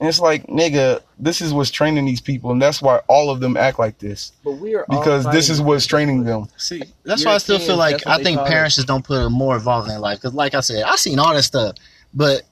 it's 0.00 0.20
like 0.20 0.46
nigga, 0.46 1.00
this 1.18 1.40
is 1.40 1.52
what's 1.52 1.70
training 1.70 2.04
these 2.04 2.20
people, 2.20 2.50
and 2.50 2.60
that's 2.60 2.82
why 2.82 3.00
all 3.08 3.30
of 3.30 3.40
them 3.40 3.56
act 3.56 3.78
like 3.78 3.98
this 3.98 4.32
But 4.44 4.52
we 4.52 4.74
are 4.74 4.84
all 4.88 4.98
because 4.98 5.24
this 5.32 5.50
is 5.50 5.60
what's 5.60 5.86
training 5.86 6.24
them. 6.24 6.48
See, 6.56 6.82
that's 7.04 7.24
why 7.24 7.34
I 7.34 7.38
still 7.38 7.58
feel 7.58 7.76
like 7.76 8.06
I 8.06 8.22
think 8.22 8.38
call 8.38 8.46
parents 8.46 8.76
just 8.76 8.88
don't 8.88 9.04
put 9.04 9.24
it 9.24 9.30
more 9.30 9.56
involved 9.56 9.88
in 9.88 9.94
their 9.94 10.00
life. 10.00 10.18
Because, 10.18 10.34
like 10.34 10.54
I 10.54 10.60
said, 10.60 10.82
I 10.82 10.96
seen 10.96 11.18
all 11.18 11.34
that 11.34 11.42
stuff, 11.42 11.76
but 12.14 12.42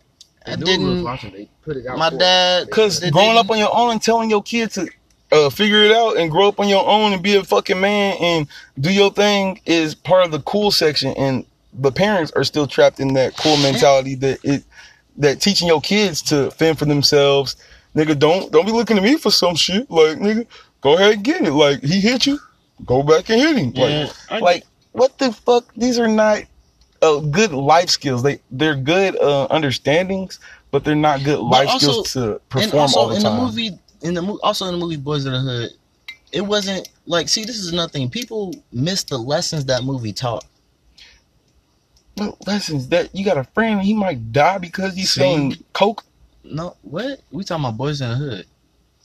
I 0.46 0.56
They 0.56 0.56
knew 0.56 0.64
didn't. 0.64 1.04
watching. 1.04 1.32
They 1.32 1.48
put 1.62 1.76
it 1.76 1.86
out 1.86 1.98
My 1.98 2.10
dad, 2.10 2.66
Because 2.66 3.00
growing 3.10 3.38
up 3.38 3.50
on 3.50 3.58
your 3.58 3.74
own 3.74 3.92
and 3.92 4.02
telling 4.02 4.30
your 4.30 4.42
kid 4.42 4.70
to 4.72 4.88
uh, 5.34 5.50
figure 5.50 5.82
it 5.82 5.92
out 5.92 6.16
and 6.16 6.30
grow 6.30 6.48
up 6.48 6.60
on 6.60 6.68
your 6.68 6.86
own 6.86 7.12
and 7.12 7.22
be 7.22 7.34
a 7.36 7.44
fucking 7.44 7.80
man 7.80 8.16
and 8.20 8.46
do 8.78 8.92
your 8.92 9.10
thing 9.12 9.60
is 9.66 9.94
part 9.94 10.24
of 10.24 10.30
the 10.30 10.40
cool 10.40 10.70
section. 10.70 11.12
And 11.16 11.44
the 11.72 11.90
parents 11.92 12.32
are 12.36 12.44
still 12.44 12.66
trapped 12.66 13.00
in 13.00 13.14
that 13.14 13.36
cool 13.36 13.56
mentality 13.58 14.14
that 14.16 14.38
it 14.44 14.64
that 15.16 15.40
teaching 15.40 15.68
your 15.68 15.80
kids 15.80 16.22
to 16.22 16.50
fend 16.52 16.78
for 16.78 16.84
themselves. 16.86 17.56
Nigga, 17.94 18.18
don't 18.18 18.50
don't 18.52 18.66
be 18.66 18.72
looking 18.72 18.96
at 18.96 19.02
me 19.02 19.16
for 19.16 19.30
some 19.30 19.54
shit. 19.56 19.90
Like 19.90 20.18
nigga, 20.18 20.46
go 20.80 20.94
ahead 20.94 21.14
and 21.14 21.24
get 21.24 21.42
it. 21.42 21.52
Like 21.52 21.82
he 21.82 22.00
hit 22.00 22.26
you, 22.26 22.38
go 22.84 23.02
back 23.02 23.28
and 23.30 23.40
hit 23.40 23.56
him. 23.56 23.72
Like 23.72 24.10
I- 24.30 24.38
like 24.38 24.64
what 24.92 25.18
the 25.18 25.32
fuck? 25.32 25.72
These 25.76 25.98
are 25.98 26.08
not 26.08 26.42
uh, 27.02 27.18
good 27.20 27.52
life 27.52 27.90
skills. 27.90 28.22
They 28.22 28.40
they're 28.50 28.76
good 28.76 29.16
uh, 29.20 29.46
understandings, 29.50 30.38
but 30.70 30.84
they're 30.84 30.94
not 30.94 31.22
good 31.24 31.38
life 31.40 31.68
also- 31.68 32.02
skills 32.04 32.12
to 32.12 32.32
and 32.32 32.40
perform 32.48 32.80
also 32.82 33.00
all 33.00 33.08
the 33.08 33.16
in 33.16 33.22
time. 33.22 33.36
the 33.36 33.42
movie, 33.44 33.78
in 34.04 34.14
the 34.14 34.22
movie, 34.22 34.38
also 34.42 34.66
in 34.66 34.72
the 34.72 34.78
movie 34.78 34.96
Boys 34.96 35.26
in 35.26 35.32
the 35.32 35.40
Hood, 35.40 35.70
it 36.30 36.42
wasn't 36.42 36.88
like. 37.06 37.28
See, 37.28 37.44
this 37.44 37.56
is 37.56 37.72
nothing. 37.72 38.08
People 38.10 38.54
miss 38.70 39.02
the 39.02 39.18
lessons 39.18 39.64
that 39.64 39.82
movie 39.82 40.12
taught. 40.12 40.44
What 42.16 42.46
lessons 42.46 42.88
that 42.88 43.12
you 43.14 43.24
got 43.24 43.38
a 43.38 43.44
friend, 43.44 43.78
and 43.78 43.82
he 43.82 43.94
might 43.94 44.30
die 44.30 44.58
because 44.58 44.94
he's 44.94 45.10
See? 45.10 45.20
selling 45.20 45.56
coke. 45.72 46.04
No, 46.44 46.76
what 46.82 47.20
we 47.32 47.42
talking 47.42 47.64
about? 47.64 47.78
Boys 47.78 48.00
in 48.00 48.10
the 48.10 48.16
Hood. 48.16 48.46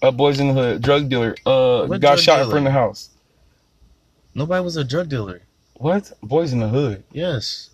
Uh, 0.01 0.11
boys 0.11 0.39
in 0.39 0.47
the 0.47 0.53
hood, 0.53 0.81
drug 0.81 1.09
dealer, 1.09 1.35
uh, 1.45 1.85
What 1.85 1.99
got 1.99 2.19
shot 2.19 2.41
in 2.41 2.49
front 2.49 2.65
of 2.65 2.71
the 2.71 2.79
house. 2.79 3.09
Nobody 4.33 4.63
was 4.63 4.77
a 4.77 4.83
drug 4.85 5.09
dealer. 5.09 5.41
What? 5.73 6.13
Boys 6.23 6.53
in 6.53 6.59
the 6.59 6.69
hood. 6.69 7.03
Yes. 7.11 7.69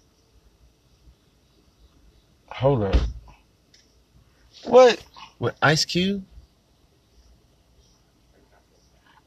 Hold 2.48 2.84
up. 2.84 2.96
What? 4.64 5.04
With 5.38 5.56
Ice 5.62 5.86
Cube. 5.86 6.24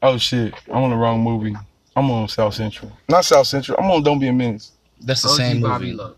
Oh 0.01 0.17
shit! 0.17 0.53
I'm 0.69 0.83
on 0.83 0.89
the 0.91 0.95
wrong 0.95 1.21
movie. 1.21 1.55
I'm 1.95 2.09
on 2.11 2.27
South 2.27 2.53
Central. 2.53 2.91
Not 3.09 3.25
South 3.25 3.47
Central. 3.47 3.77
I'm 3.79 3.91
on 3.91 4.03
Don't 4.03 4.19
Be 4.19 4.27
a 4.27 4.33
Menace. 4.33 4.71
That's 5.01 5.21
the 5.21 5.29
OG 5.29 5.35
same 5.35 5.61
Bobby 5.61 5.85
movie. 5.87 5.97
Loke. 5.97 6.17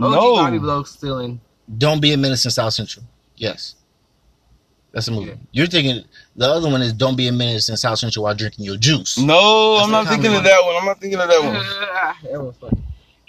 OG 0.00 0.12
no. 0.12 0.34
Bobby 0.36 0.58
Loke 0.58 0.86
stealing. 0.86 1.40
Don't 1.78 2.00
be 2.00 2.12
a 2.12 2.16
menace 2.16 2.44
in 2.44 2.50
South 2.50 2.72
Central. 2.72 3.04
Yes. 3.36 3.76
That's 4.92 5.06
the 5.06 5.12
movie. 5.12 5.30
Yeah. 5.30 5.36
You're 5.52 5.66
thinking 5.66 6.04
the 6.36 6.46
other 6.46 6.68
one 6.70 6.82
is 6.82 6.92
Don't 6.92 7.16
be 7.16 7.28
a 7.28 7.32
menace 7.32 7.68
in 7.68 7.76
South 7.76 7.98
Central 7.98 8.24
while 8.24 8.34
drinking 8.34 8.64
your 8.64 8.76
juice. 8.76 9.16
No, 9.18 9.74
That's 9.74 9.86
I'm 9.86 9.90
not 9.92 10.06
thinking 10.06 10.32
comedy 10.32 10.38
of 10.38 10.44
that 10.44 10.64
one. 10.64 10.76
I'm 10.76 10.84
not 10.84 11.00
thinking 11.00 11.20
of 11.20 11.28
that 11.28 11.42
one. 11.42 12.32
that 12.32 12.42
was 12.42 12.56
funny. 12.56 12.82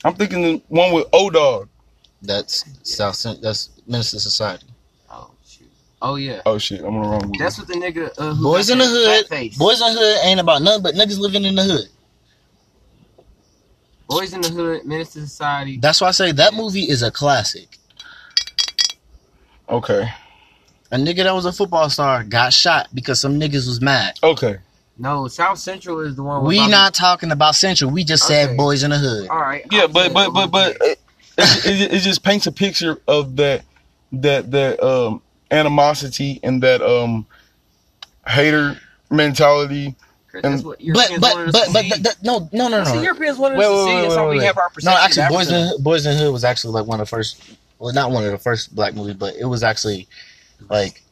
I'm 0.04 0.16
thinking 0.16 0.42
the 0.42 0.62
one 0.68 0.94
with 0.94 1.08
O 1.14 1.30
Dog. 1.30 1.70
That's 2.22 2.66
South 2.84 3.16
Central. 3.16 3.42
That's 3.42 3.70
Menace 3.88 4.14
II 4.14 4.20
Society. 4.20 4.66
Oh. 6.06 6.16
Yeah. 6.16 6.42
Oh 6.46 6.58
shit! 6.58 6.82
I'm 6.82 6.96
on 6.96 7.02
the 7.04 7.08
wrong 7.10 7.22
movie. 7.26 7.38
That's 7.40 7.58
what 7.58 7.68
the 7.68 7.76
nigga. 7.76 8.12
Uh, 8.18 8.34
who 8.36 8.44
Boys 8.44 8.70
in 8.70 8.78
the 8.78 8.86
Hood. 8.86 9.28
face. 9.28 9.58
Boys 9.58 9.82
in 9.82 9.94
the 9.94 10.00
Hood 10.00 10.18
ain't 10.26 10.40
about 10.40 10.62
nothing 10.62 10.84
but 10.84 10.96
niggas 10.96 11.18
living 11.18 11.46
in 11.46 11.56
the 11.56 11.64
hood. 11.64 11.88
Boys 14.08 14.34
in 14.34 14.42
the 14.42 14.50
Hood. 14.50 14.86
Menace 14.86 15.16
II 15.16 15.24
Society. 15.24 15.78
That's 15.78 16.02
why 16.02 16.10
I 16.10 16.12
say 16.12 16.32
that 16.34 16.54
movie 16.54 16.84
is 16.90 17.02
a 17.04 17.10
classic. 17.12 17.78
okay. 19.70 20.10
A 20.92 20.96
nigga 20.96 21.24
that 21.24 21.34
was 21.34 21.46
a 21.46 21.52
football 21.52 21.90
star 21.90 22.24
got 22.24 22.54
shot 22.54 22.88
because 22.94 23.20
some 23.20 23.40
niggas 23.40 23.66
was 23.68 23.82
mad. 23.82 24.20
Okay. 24.22 24.58
No, 25.00 25.28
South 25.28 25.58
Central 25.58 26.02
is 26.02 26.16
the 26.16 26.22
one. 26.22 26.44
We 26.46 26.58
Bobby- 26.58 26.70
not 26.72 26.94
talking 26.94 27.32
about 27.32 27.56
Central. 27.56 27.90
We 27.90 28.04
just 28.04 28.26
Okay. 28.26 28.46
said 28.46 28.58
boys 28.58 28.84
in 28.84 28.92
the 28.92 28.98
hood. 29.00 29.28
All 29.30 29.40
right. 29.40 29.66
Yeah, 29.72 29.86
I'm 29.86 29.92
but 29.92 30.14
but 30.14 30.32
but 30.34 30.52
but 30.52 30.78
it, 30.82 31.00
it, 31.38 31.94
it 31.94 32.00
just 32.02 32.24
paints 32.24 32.46
a 32.46 32.52
picture 32.52 33.00
of 33.08 33.38
that 33.38 33.64
that 34.12 34.52
that 34.52 34.84
um 34.84 35.24
animosity 35.54 36.40
and 36.44 36.62
that 36.64 36.82
um 36.82 37.26
hater 38.28 38.78
mentality. 39.10 39.96
Chris, 40.30 40.42
that's 40.44 40.56
and- 40.56 40.64
what 40.66 40.78
But 40.80 40.86
Europeans 40.86 41.22
but 41.22 41.52
but 41.52 41.74
but 41.74 41.82
see. 41.84 41.90
th- 41.90 42.04
th- 42.04 42.16
no 42.24 42.50
no 42.52 42.68
no 42.68 42.78
That's 42.78 42.90
what 42.90 42.96
no. 42.98 43.02
Europeans 43.04 43.38
wanted 43.38 43.58
Wait, 43.60 43.66
to 43.66 43.72
wait, 43.72 43.84
see. 43.86 43.94
wait, 43.96 44.02
That's 44.02 44.16
how 44.16 44.24
wait, 44.26 44.32
we 44.32 44.38
wait. 44.40 44.46
have 44.46 44.58
our 44.58 44.70
perception. 44.70 45.00
No, 45.00 45.06
actually, 45.06 45.36
Boys 45.38 45.52
in, 45.52 45.84
Boys 45.84 46.06
in 46.06 46.18
Hood 46.18 46.34
was 46.34 46.44
actually 46.44 46.74
like 46.74 46.86
one 46.88 47.00
of 47.00 47.06
the 47.08 47.10
first. 47.10 47.42
Well, 47.80 47.94
not 47.94 48.12
one 48.12 48.24
of 48.26 48.32
the 48.32 48.38
first 48.38 48.74
black 48.74 48.96
movies, 48.96 49.16
but 49.16 49.36
it 49.36 49.46
was 49.46 49.62
actually 49.64 50.08
like 50.70 51.04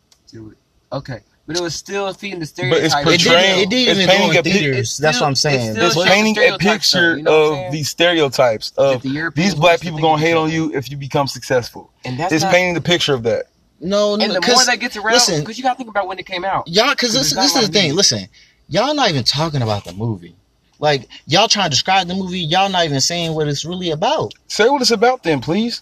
Okay, 0.94 1.20
but 1.48 1.56
it 1.58 1.62
was 1.62 1.76
still 1.76 2.12
feeding 2.14 2.40
the 2.40 2.46
But 2.46 2.84
it's 2.84 2.94
stereotype. 2.94 3.02
it 3.02 3.04
portraying- 3.24 3.24
didn't, 3.24 3.62
it 3.62 3.70
didn't 3.70 3.90
it's 3.92 4.00
even 4.00 4.06
go 4.08 4.12
painting 4.14 4.32
in 4.32 4.38
a 4.38 4.44
pic- 4.44 4.54
theaters. 4.54 4.78
it's 4.80 4.98
That's 4.98 5.20
what 5.22 5.28
I'm 5.28 5.36
saying. 5.36 5.72
still 5.74 5.86
It's 5.86 5.96
painting 6.10 6.38
a 6.38 6.42
stereotypes, 6.42 6.60
though, 6.64 6.70
picture 6.72 7.18
you 7.18 7.24
know 7.24 7.66
of 7.68 7.72
these 7.72 7.90
stereotypes 7.90 8.72
of 8.78 9.02
the 9.02 9.32
these 9.36 9.56
black 9.56 9.80
people 9.82 10.00
gonna 10.00 10.22
hate 10.22 10.34
on 10.34 10.50
you 10.50 10.74
if 10.74 10.90
you 10.90 10.98
become 10.98 11.28
successful. 11.28 11.92
and 12.06 12.20
that's 12.20 12.34
It's 12.34 12.44
not, 12.44 12.54
painting 12.54 12.74
the 12.74 12.82
picture 12.82 13.14
of 13.14 13.24
that. 13.24 13.46
No, 13.82 14.16
no, 14.16 14.24
and 14.24 14.32
the 14.32 14.36
more 14.36 14.42
because 14.42 14.66
that 14.68 14.80
gets 14.80 14.96
around, 14.96 15.14
listen, 15.14 15.40
because 15.42 15.58
you 15.58 15.64
got 15.64 15.74
to 15.74 15.78
think 15.78 15.90
about 15.90 16.08
when 16.08 16.20
it 16.20 16.26
came 16.26 16.46
out. 16.46 16.68
y'all, 16.68 16.92
because 16.92 17.14
this, 17.14 17.34
this 17.34 17.56
is 17.56 17.68
the 17.68 17.74
thing. 17.74 17.90
me. 17.90 17.96
Listen, 17.96 18.28
y'all 18.70 18.94
not 18.94 19.10
even 19.10 19.24
talking 19.24 19.62
about 19.62 19.84
the 19.84 19.94
movie. 19.94 20.36
Like 20.80 21.08
y'all 21.28 21.48
trying 21.48 21.66
to 21.66 21.70
describe 21.72 22.08
the 22.08 22.16
movie, 22.16 22.40
y'all 22.40 22.70
not 22.70 22.86
even 22.86 23.02
saying 23.02 23.34
what 23.34 23.48
it's 23.48 23.66
really 23.66 23.92
about. 23.92 24.34
Say 24.48 24.70
what 24.70 24.82
it's 24.82 24.92
about 24.92 25.24
then, 25.24 25.42
please. 25.42 25.82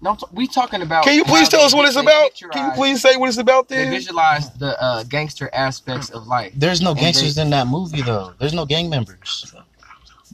No, 0.00 0.16
t- 0.16 0.26
we 0.32 0.48
talking 0.48 0.82
about. 0.82 1.04
Can 1.04 1.14
you 1.14 1.24
please 1.24 1.48
tell 1.48 1.60
us 1.60 1.72
what 1.72 1.86
it's 1.86 1.96
about? 1.96 2.34
Can 2.34 2.66
you 2.66 2.72
please 2.74 3.00
say 3.00 3.16
what 3.16 3.28
it's 3.28 3.38
about 3.38 3.68
They 3.68 3.88
visualize 3.88 4.50
the 4.50 4.80
uh, 4.82 5.04
gangster 5.04 5.48
aspects 5.52 6.10
of 6.10 6.26
life. 6.26 6.52
There's 6.56 6.80
no 6.80 6.92
gangsters 6.92 7.36
they- 7.36 7.42
in 7.42 7.50
that 7.50 7.68
movie 7.68 8.02
though. 8.02 8.34
There's 8.40 8.52
no 8.54 8.66
gang 8.66 8.90
members. 8.90 9.54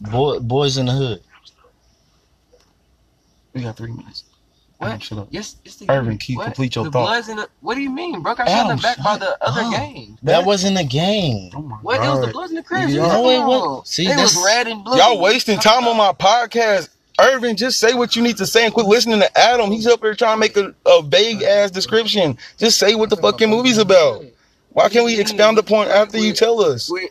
Boy, 0.00 0.38
boys 0.38 0.78
in 0.78 0.86
the 0.86 0.92
hood. 0.92 1.22
We 3.52 3.62
got 3.62 3.76
three 3.76 3.92
minutes. 3.92 4.24
What? 4.78 4.88
Adam, 4.88 5.00
shut 5.00 5.18
up. 5.18 5.28
Yes, 5.30 5.56
yes. 5.64 5.76
The, 5.76 5.90
Irvin, 5.90 6.18
can 6.18 6.32
you 6.34 6.38
what? 6.38 6.44
complete 6.46 6.74
your 6.76 6.84
the 6.84 6.90
thought? 6.92 7.06
Bloods 7.06 7.28
and 7.28 7.38
the, 7.40 7.48
what 7.60 7.74
do 7.74 7.80
you 7.82 7.90
mean, 7.90 8.22
bro? 8.22 8.34
Got 8.34 8.48
shot 8.48 8.70
in 8.70 8.76
the 8.76 8.82
back 8.82 8.96
by 9.02 9.18
the 9.18 9.36
other 9.44 9.62
up. 9.62 9.72
gang. 9.72 10.16
That 10.22 10.46
wasn't 10.46 10.78
a 10.78 10.84
game. 10.84 11.50
Oh 11.54 11.62
my 11.62 11.76
What? 11.78 11.96
It 11.96 12.08
was 12.08 12.20
the 12.20 12.26
God. 12.26 12.32
Bloods 12.32 12.50
and 12.52 12.58
the 12.58 12.62
Crips. 12.62 12.92
Yeah. 12.92 13.00
No, 13.00 13.24
you 13.24 13.30
it 13.30 13.36
talking 13.38 13.46
wasn't. 13.48 13.64
about? 13.66 13.88
See, 13.88 14.04
they 14.06 14.16
was 14.16 14.34
that's- 14.34 14.44
red 14.44 14.66
and 14.68 14.84
blue. 14.84 14.96
Y'all 14.96 15.20
wasting 15.20 15.58
time 15.58 15.88
on 15.88 15.96
my 15.96 16.12
podcast. 16.12 16.90
Irvin, 17.20 17.56
just 17.56 17.80
say 17.80 17.94
what 17.94 18.14
you 18.14 18.22
need 18.22 18.36
to 18.36 18.46
say 18.46 18.64
and 18.64 18.72
quit 18.72 18.86
listening 18.86 19.18
to 19.18 19.38
Adam. 19.38 19.72
He's 19.72 19.88
up 19.88 19.98
here 20.00 20.14
trying 20.14 20.36
to 20.36 20.38
make 20.40 20.56
a, 20.56 20.72
a 20.86 21.02
vague 21.02 21.42
ass 21.42 21.72
description. 21.72 22.38
Just 22.58 22.78
say 22.78 22.94
what 22.94 23.10
the 23.10 23.16
fucking 23.16 23.50
movie's 23.50 23.78
about. 23.78 24.24
Why 24.70 24.88
can't 24.88 25.04
we 25.04 25.18
expound 25.18 25.58
upon 25.58 25.88
after 25.88 26.18
you 26.18 26.32
tell 26.32 26.60
us? 26.62 26.88
Wait, 26.88 27.02
wait. 27.02 27.10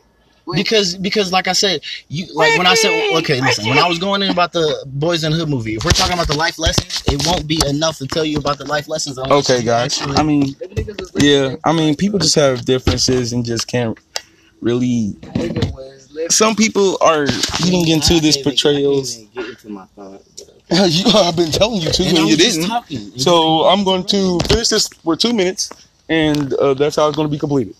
Because 0.55 0.95
because 0.95 1.31
like 1.31 1.47
I 1.47 1.51
said, 1.53 1.81
you 2.07 2.25
like 2.33 2.57
when 2.57 2.67
I 2.67 2.75
said 2.75 3.17
okay, 3.17 3.41
listen, 3.41 3.67
when 3.67 3.77
I 3.77 3.87
was 3.87 3.99
going 3.99 4.21
in 4.21 4.29
about 4.31 4.53
the 4.53 4.83
Boys 4.87 5.23
in 5.23 5.31
the 5.31 5.37
Hood 5.37 5.49
movie, 5.49 5.75
if 5.75 5.83
we're 5.83 5.91
talking 5.91 6.13
about 6.13 6.27
the 6.27 6.37
life 6.37 6.57
lessons, 6.57 7.03
it 7.05 7.25
won't 7.27 7.47
be 7.47 7.59
enough 7.67 7.97
to 7.97 8.07
tell 8.07 8.23
you 8.23 8.37
about 8.37 8.57
the 8.57 8.65
life 8.65 8.87
lessons. 8.87 9.17
Okay, 9.19 9.61
guys. 9.63 9.99
actually- 9.99 10.15
I 10.17 10.23
mean, 10.23 10.53
Them 10.59 10.69
niggas 10.69 11.13
was 11.13 11.23
yeah. 11.23 11.55
I 11.65 11.73
mean, 11.73 11.95
people 11.95 12.17
just 12.19 12.35
have 12.35 12.63
differences 12.65 13.33
and 13.33 13.43
just 13.45 13.67
can't 13.67 13.97
really. 14.61 15.15
Nigga 15.21 15.71
was 15.73 16.09
listening. 16.11 16.29
Some 16.29 16.55
people 16.55 16.97
are 17.01 17.25
eating 17.65 17.87
into 17.89 18.19
this 18.21 18.37
portrayals. 18.41 19.17
Get 19.17 19.45
into 19.49 19.69
my 19.69 19.85
thought, 19.95 20.21
but- 20.37 20.53
You- 20.91 21.05
I've 21.13 21.35
been 21.35 21.51
telling 21.51 21.81
you 21.81 21.89
to, 21.91 22.03
And 22.03 22.17
and 22.17 22.27
you 22.29 22.35
didn't. 22.37 22.67
talking. 22.67 23.17
So 23.17 23.63
I'm 23.65 23.83
going 23.83 24.05
to 24.07 24.39
finish 24.49 24.67
this 24.69 24.87
for 25.03 25.15
two 25.15 25.33
minutes, 25.33 25.71
and 26.09 26.53
uh, 26.55 26.73
that's 26.73 26.95
how 26.95 27.07
it's 27.07 27.15
going 27.17 27.27
to 27.27 27.31
be 27.31 27.39
completed. 27.39 27.75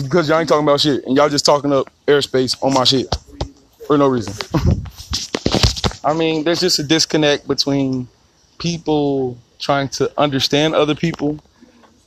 Because 0.00 0.28
y'all 0.28 0.38
ain't 0.38 0.48
talking 0.48 0.64
about 0.64 0.80
shit, 0.80 1.04
and 1.04 1.16
y'all 1.16 1.28
just 1.28 1.44
talking 1.44 1.72
up 1.72 1.90
airspace 2.06 2.56
on 2.62 2.72
my 2.72 2.84
shit 2.84 3.14
for 3.86 3.98
no 3.98 4.08
reason. 4.08 4.34
I 6.04 6.14
mean, 6.14 6.44
there's 6.44 6.60
just 6.60 6.78
a 6.78 6.82
disconnect 6.82 7.46
between 7.46 8.08
people 8.58 9.38
trying 9.58 9.88
to 9.90 10.10
understand 10.18 10.74
other 10.74 10.94
people 10.94 11.38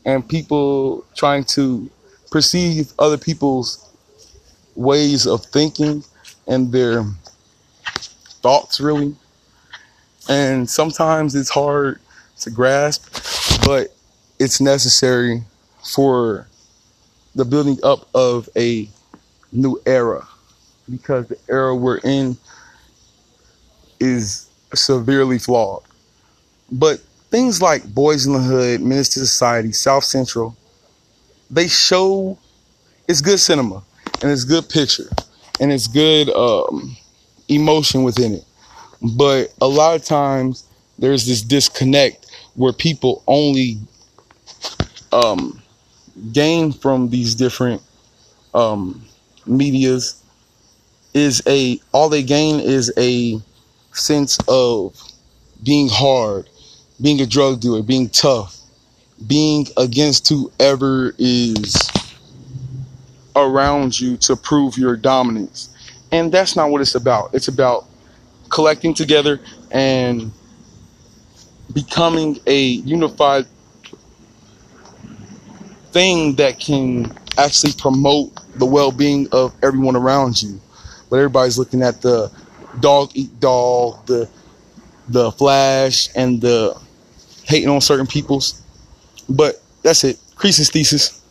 and 0.06 0.28
people 0.28 1.06
trying 1.16 1.44
to 1.46 1.90
perceive 2.32 2.92
other 3.00 3.18
people's 3.18 3.94
ways 4.76 5.26
of 5.26 5.46
thinking 5.46 6.04
and 6.48 6.72
their 6.72 7.04
thoughts, 8.42 8.80
really 8.80 9.16
and 10.30 10.70
sometimes 10.70 11.36
it's 11.36 11.50
hard 11.50 12.00
to 12.40 12.50
grasp, 12.50 13.66
but 13.66 13.96
it's 14.40 14.60
necessary 14.60 15.44
for 15.84 16.48
the 17.36 17.46
building 17.46 17.78
up 17.84 18.08
of 18.16 18.50
a 18.56 18.90
new 19.52 19.80
era 19.86 20.28
because 20.90 21.28
the 21.28 21.38
era 21.50 21.76
we're 21.76 21.98
in 22.00 22.38
is 24.00 24.50
severely 24.74 25.40
flawed. 25.40 25.84
But 26.72 27.00
things 27.30 27.62
like 27.62 27.86
Boys 27.94 28.26
in 28.26 28.34
the 28.34 28.40
Hood, 28.40 28.82
Menace 28.82 29.16
II 29.18 29.26
Society, 29.26 29.72
South 29.72 30.04
Central, 30.04 30.56
they 31.50 31.68
show 31.68 32.38
it's 33.08 33.22
good 33.22 33.40
cinema 33.40 33.84
and 34.22 34.32
it's 34.32 34.44
good 34.44 34.68
picture 34.70 35.10
and 35.60 35.72
it's 35.72 35.88
good 35.88 36.30
um, 36.30 36.96
emotion 37.48 38.04
within 38.04 38.34
it 38.34 38.44
but 39.02 39.54
a 39.62 39.68
lot 39.68 39.96
of 39.96 40.04
times 40.04 40.66
there's 40.98 41.26
this 41.26 41.42
disconnect 41.42 42.26
where 42.56 42.74
people 42.74 43.24
only 43.28 43.78
um, 45.12 45.62
gain 46.32 46.72
from 46.72 47.10
these 47.10 47.36
different 47.36 47.82
um, 48.54 49.04
medias 49.46 50.22
is 51.14 51.42
a 51.48 51.80
all 51.92 52.10
they 52.10 52.24
gain 52.24 52.60
is 52.60 52.92
a 52.98 53.40
sense 53.92 54.38
of 54.48 54.96
being 55.64 55.88
hard 55.90 56.50
being 57.02 57.20
a 57.22 57.26
drug 57.26 57.60
dealer 57.60 57.82
being 57.82 58.10
tough 58.10 58.58
being 59.28 59.68
against 59.78 60.28
whoever 60.28 61.14
is 61.18 61.76
around 63.36 64.00
you 64.00 64.18
to 64.18 64.36
prove 64.36 64.78
your 64.78 64.96
dominance. 64.96 65.70
And 66.12 66.32
that's 66.32 66.56
not 66.56 66.70
what 66.70 66.82
it's 66.82 66.96
about. 66.96 67.34
It's 67.34 67.48
about 67.48 67.86
collecting 68.50 68.94
together 68.94 69.40
and 69.72 70.32
becoming 71.74 72.40
a 72.46 72.60
unified 72.60 73.46
thing 75.96 76.36
that 76.36 76.60
can 76.60 77.12
actually 77.38 77.74
promote 77.80 78.30
the 78.60 78.66
well-being 78.66 79.28
of 79.32 79.54
everyone 79.64 79.96
around 79.96 80.42
you 80.42 80.60
but 81.10 81.18
everybody's 81.18 81.58
looking 81.58 81.82
at 81.82 82.02
the 82.02 82.32
dog 82.80 83.12
eat 83.14 83.40
dog, 83.40 84.06
the 84.06 84.30
the 85.08 85.32
flash, 85.32 86.10
and 86.16 86.42
the 86.42 86.78
hating 87.44 87.70
on 87.70 87.82
certain 87.82 88.08
peoples. 88.08 88.62
But 89.30 89.62
that's 89.84 90.04
it. 90.04 90.20
Crease's 90.36 90.70
thesis. 90.70 91.22